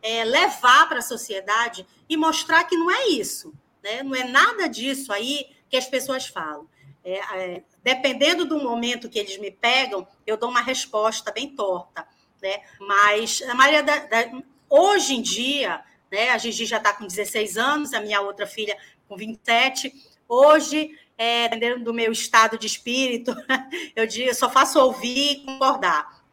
[0.00, 3.52] é, levar para a sociedade e mostrar que não é isso.
[3.82, 4.04] Né?
[4.04, 6.68] Não é nada disso aí que as pessoas falam.
[7.04, 12.06] É, é, dependendo do momento que eles me pegam, eu dou uma resposta bem torta.
[12.40, 12.60] Né?
[12.80, 14.42] Mas a maioria da, da,
[14.72, 18.76] hoje em dia, né, a Gigi já está com 16 anos, a minha outra filha
[19.06, 19.92] com 27.
[20.26, 23.34] Hoje é, dependendo do meu estado de espírito,
[23.94, 26.24] eu digo, só faço ouvir e concordar.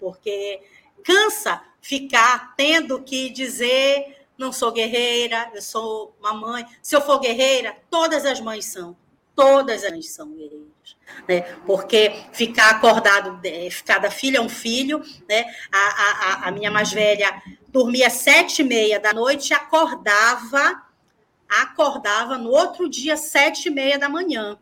[0.00, 0.62] Porque
[1.04, 6.66] cansa ficar tendo que dizer não sou guerreira, eu sou uma mãe.
[6.82, 8.96] Se eu for guerreira, todas as mães são.
[9.34, 10.73] Todas as mães são guerreiras.
[11.28, 11.42] Né?
[11.66, 13.40] Porque ficar acordado,
[13.84, 15.02] cada filho é um filho.
[15.28, 15.44] Né?
[15.72, 20.82] A, a, a minha mais velha dormia sete e meia da noite e acordava,
[21.48, 24.58] acordava no outro dia, sete e meia da manhã.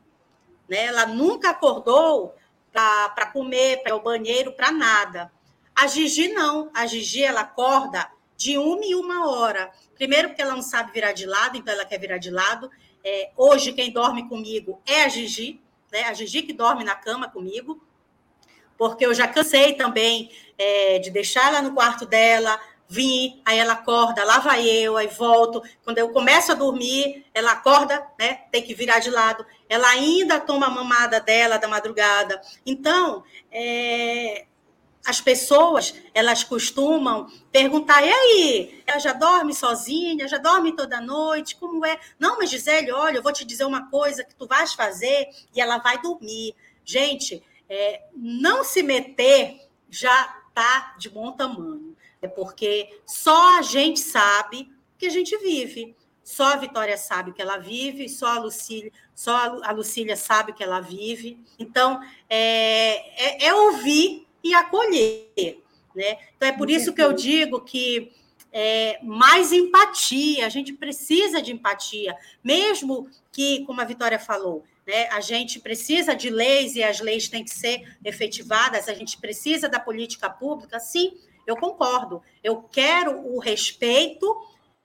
[0.69, 0.87] Né?
[0.87, 2.35] Ela nunca acordou
[2.73, 5.31] para comer, para ao banheiro, para nada.
[5.75, 6.71] A Gigi não.
[6.75, 9.71] A Gigi, ela acorda de uma em uma hora.
[9.95, 12.71] Primeiro, porque ela não sabe virar de lado, então ela quer virar de lado.
[13.05, 15.61] É, hoje, quem dorme comigo é a Gigi,
[15.93, 16.05] né?
[16.05, 17.81] A Gigi que dorme na cama comigo,
[18.77, 23.75] porque eu já cansei também é, de deixar ela no quarto dela, vim, aí ela
[23.75, 25.63] acorda, lá vai eu, aí volto.
[25.85, 28.43] Quando eu começo a dormir, ela acorda, né?
[28.51, 29.47] Tem que virar de lado.
[29.69, 32.41] Ela ainda toma a mamada dela da madrugada.
[32.67, 34.47] Então, é,
[35.05, 41.57] as pessoas elas costumam perguntar: e aí, ela já dorme sozinha, já dorme toda noite?
[41.57, 41.99] Como é?
[42.19, 45.61] Não, mas Gisele, olha, eu vou te dizer uma coisa que tu vais fazer e
[45.61, 46.55] ela vai dormir.
[46.85, 51.97] Gente, é, não se meter já tá de bom tamanho.
[52.21, 55.97] É porque só a gente sabe que a gente vive.
[56.23, 60.63] Só a Vitória sabe que ela vive, só a Lucília, só a Lucília sabe que
[60.63, 61.45] ela vive.
[61.59, 62.01] Então,
[62.31, 65.63] é, é, é ouvir e acolher.
[65.95, 66.19] Né?
[66.37, 68.13] Então, é por isso que eu digo que
[68.53, 72.15] é, mais empatia, a gente precisa de empatia,
[72.45, 77.29] mesmo que, como a Vitória falou, né, a gente precisa de leis e as leis
[77.29, 81.17] têm que ser efetivadas, a gente precisa da política pública, sim,
[81.47, 82.23] eu concordo.
[82.43, 84.27] Eu quero o respeito,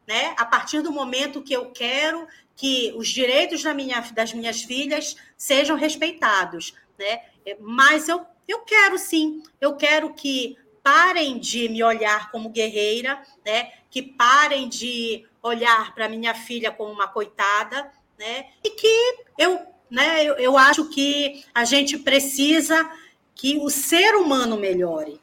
[0.07, 4.63] né, a partir do momento que eu quero que os direitos da minha, das minhas
[4.63, 7.21] filhas sejam respeitados, né?
[7.59, 13.71] Mas eu eu quero sim, eu quero que parem de me olhar como guerreira, né?
[13.89, 18.47] Que parem de olhar para minha filha como uma coitada, né?
[18.63, 22.89] E que eu, né, eu, eu acho que a gente precisa
[23.35, 25.19] que o ser humano melhore.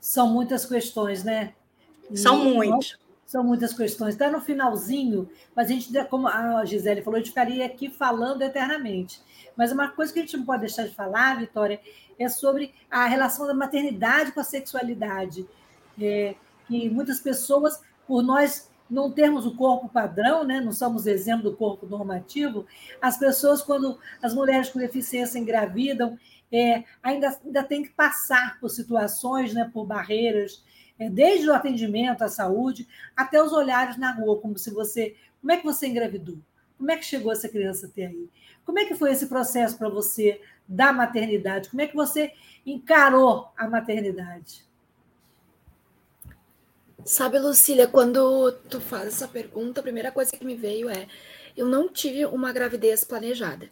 [0.00, 1.54] São muitas questões, né?
[2.14, 2.98] São muitas.
[3.24, 4.14] São muitas questões.
[4.14, 8.42] Está no finalzinho, mas a gente, como a Gisele falou, a gente ficaria aqui falando
[8.42, 9.22] eternamente.
[9.56, 11.80] Mas uma coisa que a gente não pode deixar de falar, Vitória,
[12.18, 15.46] é sobre a relação da maternidade com a sexualidade.
[16.00, 16.34] É,
[16.66, 20.60] que muitas pessoas, por nós não termos o corpo padrão, né?
[20.60, 22.66] não somos exemplo do corpo normativo,
[23.00, 26.18] as pessoas, quando as mulheres com deficiência engravidam,
[26.52, 29.70] é, ainda, ainda tem que passar por situações, né?
[29.72, 30.62] por barreiras,
[30.98, 32.86] é, desde o atendimento à saúde
[33.16, 35.16] até os olhares na rua, como se você.
[35.40, 36.38] Como é que você engravidou?
[36.82, 38.28] Como é que chegou essa criança até aí?
[38.64, 41.70] Como é que foi esse processo para você da maternidade?
[41.70, 42.32] Como é que você
[42.66, 44.66] encarou a maternidade?
[47.04, 51.06] Sabe, Lucília, quando tu faz essa pergunta, a primeira coisa que me veio é:
[51.56, 53.70] eu não tive uma gravidez planejada,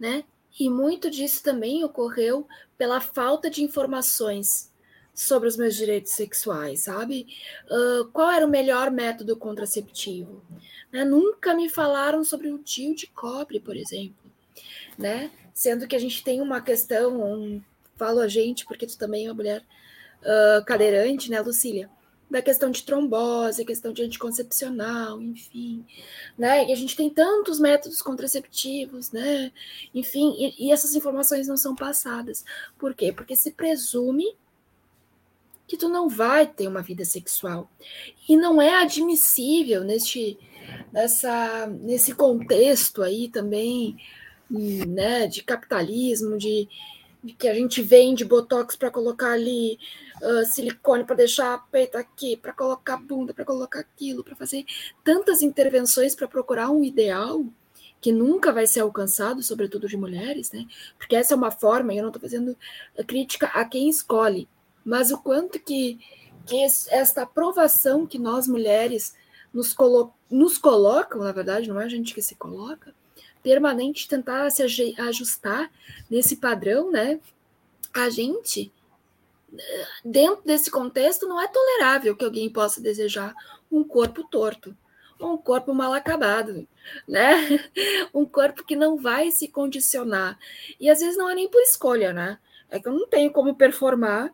[0.00, 0.24] né?
[0.58, 2.48] E muito disso também ocorreu
[2.78, 4.72] pela falta de informações
[5.18, 7.26] sobre os meus direitos sexuais, sabe?
[7.68, 10.40] Uh, qual era o melhor método contraceptivo?
[10.92, 11.04] Né?
[11.04, 14.30] Nunca me falaram sobre o tio de cobre, por exemplo,
[14.96, 15.32] né?
[15.52, 17.60] Sendo que a gente tem uma questão, um,
[17.96, 19.64] falo a gente, porque tu também é uma mulher
[20.22, 21.90] uh, cadeirante, né, Lucília?
[22.30, 25.84] Da questão de trombose, questão de anticoncepcional, enfim,
[26.38, 26.64] né?
[26.68, 29.50] E a gente tem tantos métodos contraceptivos, né?
[29.92, 32.44] Enfim, e, e essas informações não são passadas.
[32.78, 33.12] Por quê?
[33.12, 34.36] Porque se presume
[35.68, 37.70] que tu não vai ter uma vida sexual.
[38.28, 40.38] E não é admissível neste
[40.92, 43.96] nessa, nesse contexto aí também,
[44.50, 46.68] né, de capitalismo, de,
[47.22, 49.78] de que a gente vende botox para colocar ali
[50.22, 54.64] uh, silicone para deixar peito aqui, para colocar bunda, para colocar aquilo, para fazer
[55.04, 57.44] tantas intervenções para procurar um ideal
[58.00, 60.66] que nunca vai ser alcançado, sobretudo de mulheres, né?
[60.96, 62.56] Porque essa é uma forma, e eu não estou fazendo
[63.08, 64.48] crítica a quem escolhe,
[64.88, 66.00] mas o quanto que,
[66.46, 66.56] que
[66.88, 69.14] esta aprovação que nós mulheres
[69.52, 72.94] nos, colo nos colocam, na verdade, não é a gente que se coloca,
[73.42, 75.70] permanente tentar se ajustar
[76.10, 77.20] nesse padrão, né?
[77.92, 78.72] A gente,
[80.02, 83.34] dentro desse contexto, não é tolerável que alguém possa desejar
[83.70, 84.74] um corpo torto,
[85.20, 86.66] um corpo mal acabado,
[87.06, 87.60] né?
[88.14, 90.38] Um corpo que não vai se condicionar.
[90.80, 92.38] E às vezes não é nem por escolha, né?
[92.70, 94.32] É que eu não tenho como performar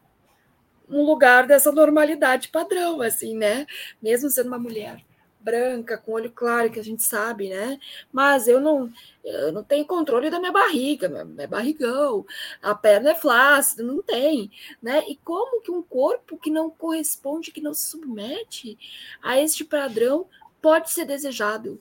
[0.89, 3.67] um lugar dessa normalidade padrão, assim, né?
[4.03, 5.05] Mesmo sendo uma mulher
[5.45, 7.79] branca, com olho claro, que a gente sabe, né?
[8.11, 8.91] Mas eu não,
[9.23, 12.25] eu não tenho controle da minha barriga, meu, barrigão,
[12.63, 14.51] a perna é flácida, não tem,
[14.83, 15.05] né?
[15.07, 18.79] E como que um corpo que não corresponde, que não se submete
[19.23, 20.27] a este padrão
[20.63, 21.79] pode ser desejado?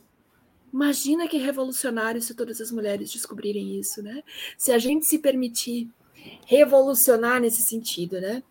[0.74, 4.24] Imagina que revolucionário se todas as mulheres descobrirem isso, né?
[4.58, 5.90] Se a gente se permitir
[6.46, 8.44] revolucionar nesse sentido, né?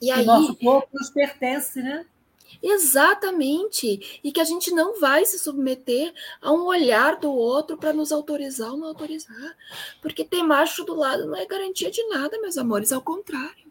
[0.00, 2.06] E aí, o nosso corpo nos pertence, né?
[2.62, 4.20] Exatamente.
[4.22, 8.12] E que a gente não vai se submeter a um olhar do outro para nos
[8.12, 9.56] autorizar ou não autorizar.
[10.02, 13.70] Porque ter macho do lado não é garantia de nada, meus amores, ao contrário.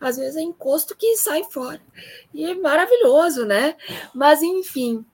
[0.00, 1.80] Às vezes é encosto que sai fora.
[2.32, 3.76] E é maravilhoso, né?
[4.14, 5.04] Mas, enfim.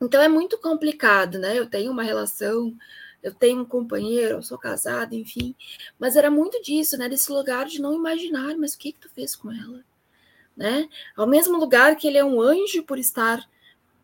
[0.00, 1.58] Então é muito complicado, né?
[1.58, 2.74] Eu tenho uma relação
[3.26, 5.52] eu tenho um companheiro, eu sou casada, enfim.
[5.98, 7.08] Mas era muito disso, né?
[7.08, 9.84] Desse lugar de não imaginar, mas o que que tu fez com ela?
[10.56, 10.88] Né?
[11.16, 13.44] Ao mesmo lugar que ele é um anjo por estar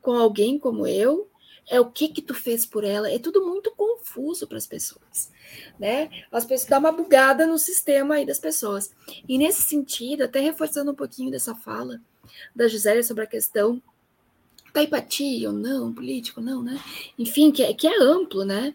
[0.00, 1.30] com alguém como eu,
[1.70, 3.08] é o que que tu fez por ela?
[3.08, 5.30] É tudo muito confuso para as pessoas,
[5.78, 6.10] né?
[6.32, 8.92] As pessoas dá uma bugada no sistema aí das pessoas.
[9.28, 12.00] E nesse sentido, até reforçando um pouquinho dessa fala
[12.56, 13.80] da Gisele sobre a questão
[14.72, 16.82] da empatia ou não, político não, né?
[17.18, 18.74] Enfim, que é, que é amplo, né?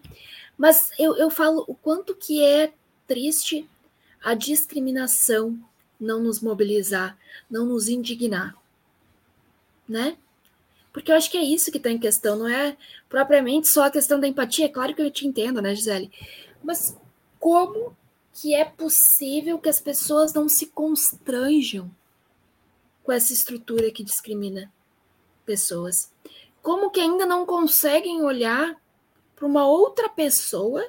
[0.58, 2.74] Mas eu, eu falo o quanto que é
[3.06, 3.70] triste
[4.24, 5.58] a discriminação
[6.00, 7.18] não nos mobilizar,
[7.50, 8.56] não nos indignar,
[9.88, 10.18] né?
[10.92, 12.76] Porque eu acho que é isso que está em questão, não é
[13.08, 14.66] propriamente só a questão da empatia.
[14.66, 16.12] É claro que eu te entendo, né, Gisele?
[16.64, 16.98] Mas
[17.40, 17.96] como
[18.34, 21.90] que é possível que as pessoas não se constranjam
[23.04, 24.72] com essa estrutura que discrimina
[25.46, 26.12] pessoas?
[26.62, 28.76] Como que ainda não conseguem olhar
[29.38, 30.84] para uma outra pessoa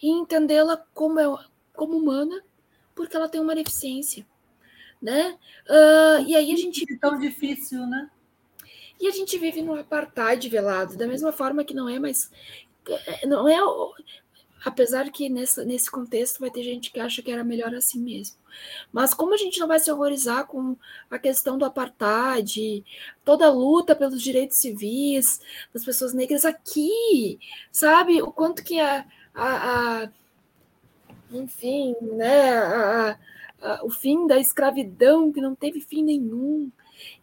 [0.00, 2.40] e entendê-la como, é, como humana,
[2.94, 4.24] porque ela tem uma deficiência,
[5.02, 5.36] né?
[5.68, 8.08] Uh, e aí a gente é tão difícil, né?
[9.00, 12.30] E a gente vive no apartheid velado, da mesma forma que não é mais
[12.88, 13.58] é, não é
[14.64, 18.36] apesar que nesse contexto vai ter gente que acha que era melhor assim mesmo.
[18.92, 20.76] Mas como a gente não vai se horrorizar com
[21.10, 22.84] a questão do apartheid,
[23.24, 25.40] toda a luta pelos direitos civis
[25.72, 27.38] das pessoas negras aqui,
[27.70, 28.22] sabe?
[28.22, 29.04] O quanto que a,
[29.34, 30.10] a, a
[31.32, 33.18] enfim, né, a,
[33.60, 36.70] a, o fim da escravidão que não teve fim nenhum,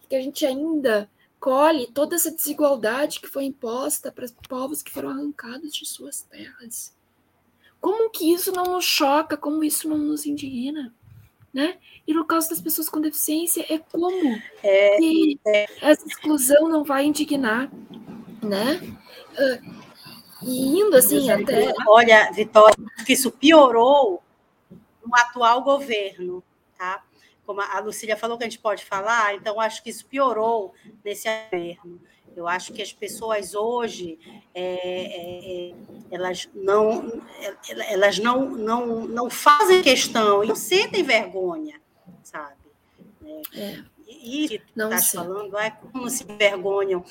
[0.10, 4.92] que a gente ainda colhe toda essa desigualdade que foi imposta para os povos que
[4.92, 6.94] foram arrancados de suas terras.
[7.82, 10.94] Como que isso não nos choca, como isso não nos indigna?
[11.52, 11.80] Né?
[12.08, 14.10] E no caso das pessoas com deficiência, é como
[14.64, 15.66] é, que é.
[15.82, 17.70] essa exclusão não vai indignar,
[18.42, 18.80] né?
[19.34, 19.82] Uh,
[20.44, 21.74] e indo assim até.
[21.88, 22.76] Olha, Vitória,
[23.10, 24.24] isso piorou
[25.06, 26.42] no atual governo,
[26.78, 27.04] tá?
[27.46, 30.74] Como a Lucília falou que a gente pode falar, então acho que isso piorou
[31.04, 32.00] nesse governo.
[32.36, 34.20] Eu acho que as pessoas hoje
[34.54, 35.74] é, é, é
[36.12, 37.22] elas não
[37.90, 41.82] elas não, não, não fazem questão e não sentem vergonha,
[42.24, 42.56] sabe?
[43.54, 43.84] É.
[44.08, 47.04] E que tu estás falando é como se envergonham.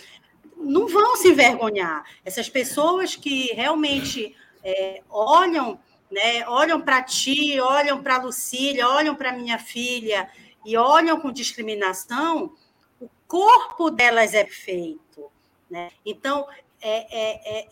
[0.57, 2.05] Não vão se envergonhar.
[2.25, 9.15] Essas pessoas que realmente é, olham, né, olham para ti, olham para a Lucília, olham
[9.15, 10.29] para minha filha
[10.65, 12.55] e olham com discriminação,
[13.01, 15.11] o corpo delas é feito
[15.71, 15.91] né?
[16.05, 16.47] Então,
[16.81, 17.69] é, é, é,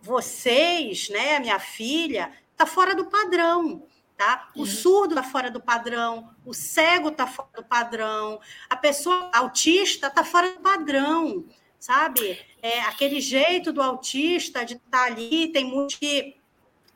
[0.00, 3.86] vocês, né, a minha filha, está fora do padrão.
[4.16, 4.48] Tá?
[4.54, 10.06] O surdo está fora do padrão, o cego está fora do padrão, a pessoa autista
[10.06, 11.44] está fora do padrão,
[11.80, 12.40] sabe?
[12.62, 16.36] É, aquele jeito do autista de estar tá ali, tem muitos que,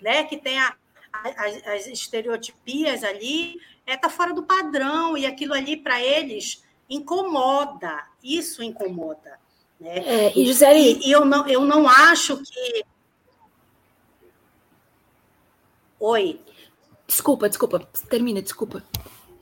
[0.01, 0.77] né, que tem a,
[1.13, 8.07] as, as estereotipias ali, é, tá fora do padrão, e aquilo ali para eles incomoda,
[8.23, 9.39] isso incomoda.
[9.79, 9.99] Né?
[9.99, 11.01] É, e, Gisele...
[11.05, 12.85] e, eu, não, eu não acho que.
[16.01, 16.41] Oi.
[17.07, 17.81] Desculpa, desculpa.
[18.09, 18.85] Termina, desculpa.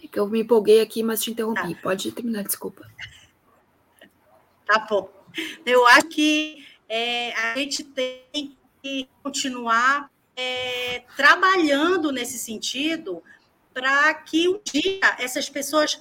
[0.03, 1.75] É que eu me empolguei aqui, mas te interrompi.
[1.75, 1.81] Tá.
[1.83, 2.89] Pode terminar, desculpa.
[4.67, 5.11] Tá bom.
[5.65, 13.23] Eu acho que é, a gente tem que continuar é, trabalhando nesse sentido
[13.75, 16.01] para que um dia essas pessoas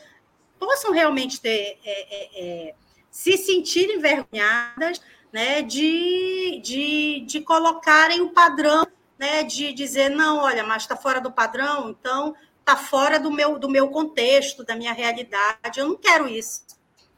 [0.60, 2.76] possam realmente ter é, é, é
[3.10, 5.01] se sentirem envergonhadas
[5.32, 8.86] né, de, de, de colocarem o padrão,
[9.18, 13.60] né, de dizer, não, olha, mas está fora do padrão, então está fora do meu,
[13.60, 16.62] do meu contexto, da minha realidade, eu não quero isso.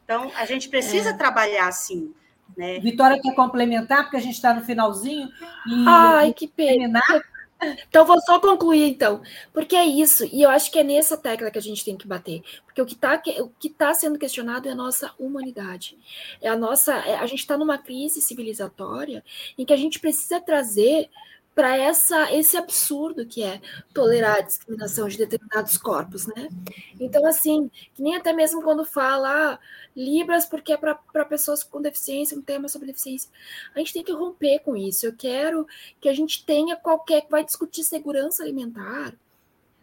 [0.04, 1.12] Então, a gente precisa é.
[1.12, 2.14] trabalhar assim.
[2.56, 2.78] Né?
[2.80, 5.28] Vitória quer complementar, porque a gente está no finalzinho.
[5.66, 7.00] E Ai, que pena.
[7.88, 9.20] Então, vou só concluir, então,
[9.52, 12.06] porque é isso, e eu acho que é nessa tecla que a gente tem que
[12.06, 15.98] bater, porque o que está que tá sendo questionado é a nossa humanidade,
[16.40, 19.24] é a nossa, é, a gente está numa crise civilizatória
[19.56, 21.10] em que a gente precisa trazer
[21.58, 23.60] para essa esse absurdo que é
[23.92, 26.48] tolerar a discriminação de determinados corpos, né?
[27.00, 29.58] Então, assim, que nem até mesmo quando fala ah,
[29.96, 33.28] Libras porque é para pessoas com deficiência, um tema sobre deficiência,
[33.74, 35.04] a gente tem que romper com isso.
[35.04, 35.66] Eu quero
[36.00, 39.12] que a gente tenha qualquer que vai discutir segurança alimentar,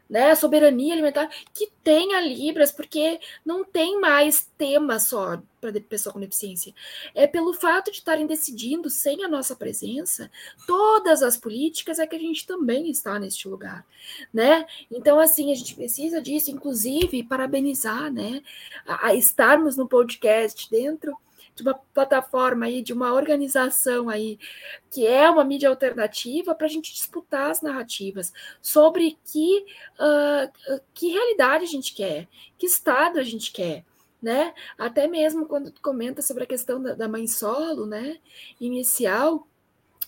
[0.10, 6.20] né, soberania alimentar, que tenha Libras, porque não tem mais tema só para pessoa com
[6.20, 6.74] deficiência.
[7.14, 10.30] É pelo fato de estarem decidindo, sem a nossa presença,
[10.68, 13.86] todas as políticas, é que a gente também está neste lugar,
[14.34, 14.66] né?
[14.92, 18.42] Então, assim, a gente precisa disso, inclusive, parabenizar, né,
[18.86, 21.18] a, a estarmos no podcast dentro
[21.56, 24.38] de uma plataforma aí, de uma organização aí,
[24.92, 29.66] que é uma mídia alternativa, para a gente disputar as narrativas sobre que,
[30.00, 32.28] uh, que realidade a gente quer,
[32.58, 33.86] que estado a gente quer.
[34.22, 34.54] Né?
[34.78, 38.18] Até mesmo quando tu comenta sobre a questão da, da mãe solo, né?
[38.60, 39.48] Inicial,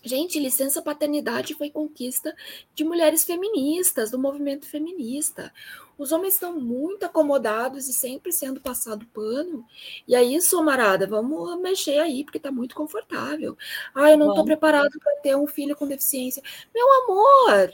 [0.03, 2.33] Gente, licença paternidade foi conquista
[2.73, 5.51] de mulheres feministas, do movimento feminista.
[5.97, 9.65] Os homens estão muito acomodados e sempre sendo passado pano.
[10.07, 13.57] E aí, somarada, vamos mexer aí, porque está muito confortável.
[13.93, 16.43] Ah, eu não estou preparado para ter um filho com deficiência.
[16.73, 17.73] Meu amor,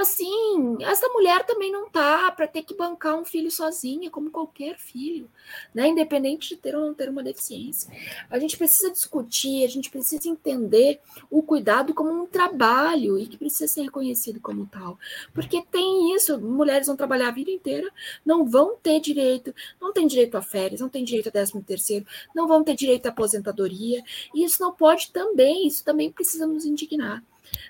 [0.00, 4.78] assim, essa mulher também não tá para ter que bancar um filho sozinha, como qualquer
[4.78, 5.30] filho,
[5.74, 5.88] né?
[5.88, 7.90] Independente de ter ou não ter uma deficiência.
[8.30, 13.36] A gente precisa discutir, a gente precisa entender o cuidado como um trabalho e que
[13.36, 14.98] precisa ser reconhecido como tal.
[15.34, 17.90] Porque tem isso, mulheres vão trabalhar a vida inteira,
[18.24, 22.06] não vão ter direito, não tem direito a férias, não tem direito a décimo terceiro,
[22.34, 24.02] não vão ter direito à aposentadoria,
[24.34, 27.22] e isso não pode também, isso também precisa nos indignar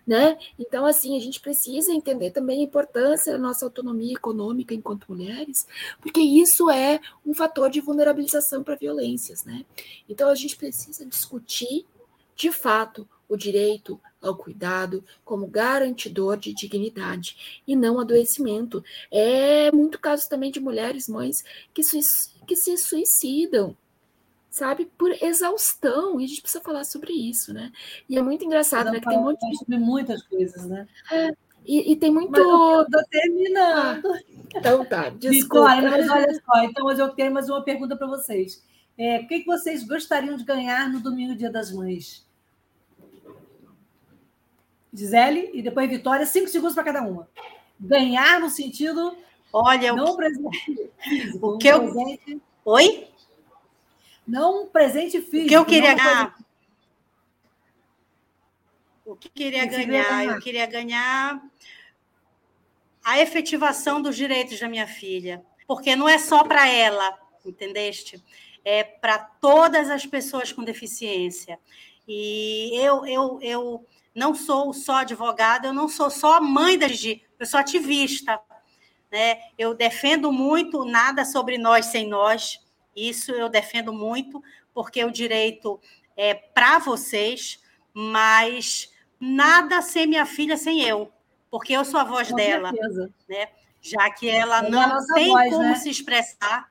[0.06, 0.38] né?
[0.58, 5.66] Então, assim, a gente precisa entender também a importância da nossa autonomia econômica enquanto mulheres,
[6.00, 9.64] porque isso é um fator de vulnerabilização para violências, né?
[10.08, 11.86] Então, a gente precisa discutir,
[12.34, 18.82] de fato, o direito ao cuidado como garantidor de dignidade e não adoecimento.
[19.10, 21.42] É muito caso também de mulheres, mães,
[21.74, 21.82] que,
[22.46, 23.76] que se suicidam,
[24.50, 27.70] sabe, por exaustão, e a gente precisa falar sobre isso, né?
[28.08, 29.00] E é muito engraçado, né?
[29.00, 29.58] Que tem um monte de...
[29.58, 30.86] sobre muitas coisas, né?
[31.10, 31.30] É,
[31.66, 32.30] e, e, tem muito.
[32.30, 34.12] Mas eu terminando.
[34.12, 34.20] Ah,
[34.56, 35.74] então tá, desculpa.
[35.76, 38.64] Vitória, mas olha só, então mas eu tenho mais uma pergunta para vocês.
[38.96, 42.26] É, o que, que vocês gostariam de ganhar no domingo, Dia das Mães?
[44.92, 47.28] Gisele e depois Vitória, cinco segundos para cada uma.
[47.78, 49.16] Ganhar no sentido.
[49.52, 50.16] Olha, não o que...
[50.16, 50.90] presente
[51.40, 51.94] o que eu...
[52.64, 53.08] Oi?
[54.28, 55.46] Não um presente físico.
[55.46, 56.36] O que eu queria ganhar?
[59.06, 60.08] O que queria que ganhar?
[60.08, 60.24] ganhar?
[60.24, 61.42] Eu queria ganhar
[63.02, 68.22] a efetivação dos direitos da minha filha, porque não é só para ela, entendeste?
[68.62, 71.58] É para todas as pessoas com deficiência.
[72.06, 77.24] E eu, eu, eu não sou só advogada, eu não sou só mãe da Gigi,
[77.38, 78.38] eu sou ativista.
[79.10, 79.40] Né?
[79.56, 82.60] Eu defendo muito nada sobre nós sem nós.
[82.98, 84.42] Isso eu defendo muito,
[84.74, 85.80] porque o direito
[86.16, 91.12] é para vocês, mas nada sem minha filha sem eu,
[91.50, 93.14] porque eu sou a voz Com dela, certeza.
[93.28, 93.48] né?
[93.80, 95.74] Já que ela é não tem voz, como né?
[95.76, 96.70] se expressar,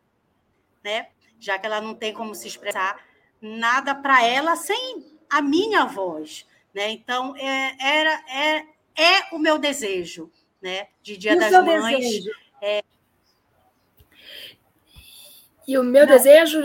[0.84, 1.07] né?
[1.39, 2.99] Já que ela não tem como se expressar,
[3.41, 6.91] nada para ela sem a minha voz, né?
[6.91, 8.65] Então é, era é,
[8.95, 10.88] é o meu desejo, né?
[11.01, 11.99] De Dia e das Mães.
[11.99, 12.32] Desejo?
[12.61, 12.84] É,
[15.68, 16.61] e o meu Não, desejo.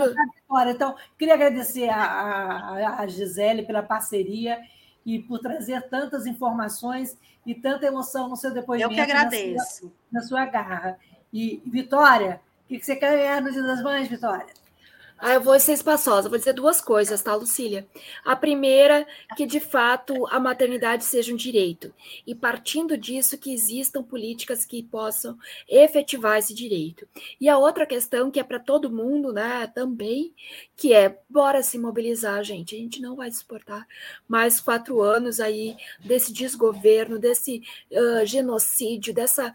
[0.67, 4.59] Então, queria agradecer a, a, a Gisele pela parceria
[5.05, 8.91] e por trazer tantas informações e tanta emoção no seu depoimento.
[8.91, 9.55] Eu que agradeço.
[9.55, 10.97] Na sua, na sua garra.
[11.33, 14.45] E, Vitória, o que você quer ganhar no Dia das Mães, Vitória?
[15.25, 17.87] Ah, eu vou ser espaçosa, vou dizer duas coisas, tá, Lucília?
[18.25, 21.93] A primeira, que de fato a maternidade seja um direito,
[22.27, 27.07] e partindo disso, que existam políticas que possam efetivar esse direito.
[27.39, 30.33] E a outra questão, que é para todo mundo, né, também,
[30.75, 33.87] que é, bora se mobilizar, gente, a gente não vai suportar
[34.27, 39.53] mais quatro anos aí desse desgoverno, desse uh, genocídio, dessa,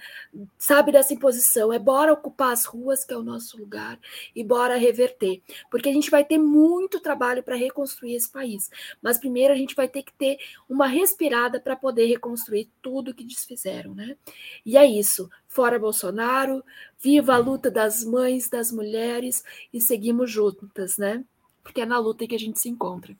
[0.56, 3.98] sabe, dessa imposição, é bora ocupar as ruas, que é o nosso lugar,
[4.34, 8.70] e bora reverter porque a gente vai ter muito trabalho para reconstruir esse país.
[9.02, 13.24] Mas primeiro a gente vai ter que ter uma respirada para poder reconstruir tudo que
[13.24, 14.16] desfizeram, né?
[14.64, 15.28] E é isso.
[15.46, 16.64] Fora Bolsonaro,
[16.98, 21.24] viva a luta das mães, das mulheres e seguimos juntas, né?
[21.62, 23.16] Porque é na luta que a gente se encontra.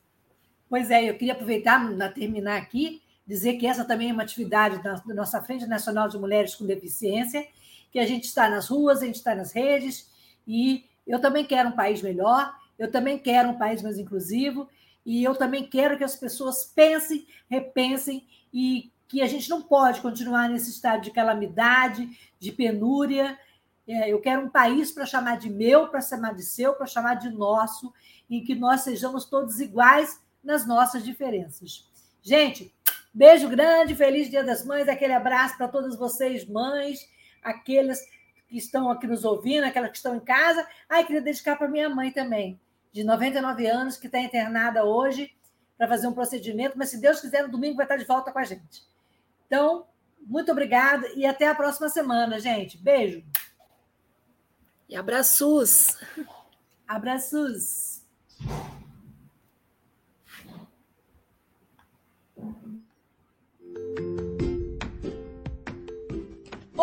[0.69, 4.82] Pois é, eu queria aproveitar para terminar aqui dizer que essa também é uma atividade
[4.82, 7.47] da nossa Frente Nacional de Mulheres com Deficiência,
[7.93, 10.10] que a gente está nas ruas, a gente está nas redes,
[10.47, 14.68] e eu também quero um país melhor, eu também quero um país mais inclusivo,
[15.05, 20.02] e eu também quero que as pessoas pensem, repensem e que a gente não pode
[20.02, 22.09] continuar nesse estado de calamidade,
[22.39, 23.39] de penúria.
[23.89, 27.14] É, eu quero um país para chamar de meu, para chamar de seu, para chamar
[27.14, 27.93] de nosso,
[28.28, 31.89] em que nós sejamos todos iguais nas nossas diferenças.
[32.22, 32.70] Gente,
[33.12, 37.09] beijo grande, feliz Dia das Mães, aquele abraço para todas vocês, mães,
[37.43, 37.98] aqueles
[38.48, 40.66] que estão aqui nos ouvindo, aquelas que estão em casa.
[40.88, 42.58] Ai, queria dedicar para minha mãe também,
[42.90, 45.32] de 99 anos, que está internada hoje
[45.76, 48.38] para fazer um procedimento, mas se Deus quiser, no domingo vai estar de volta com
[48.38, 48.82] a gente.
[49.46, 49.86] Então,
[50.26, 52.76] muito obrigada e até a próxima semana, gente.
[52.76, 53.22] Beijo.
[54.88, 55.96] E abraços.
[56.86, 58.02] Abraços.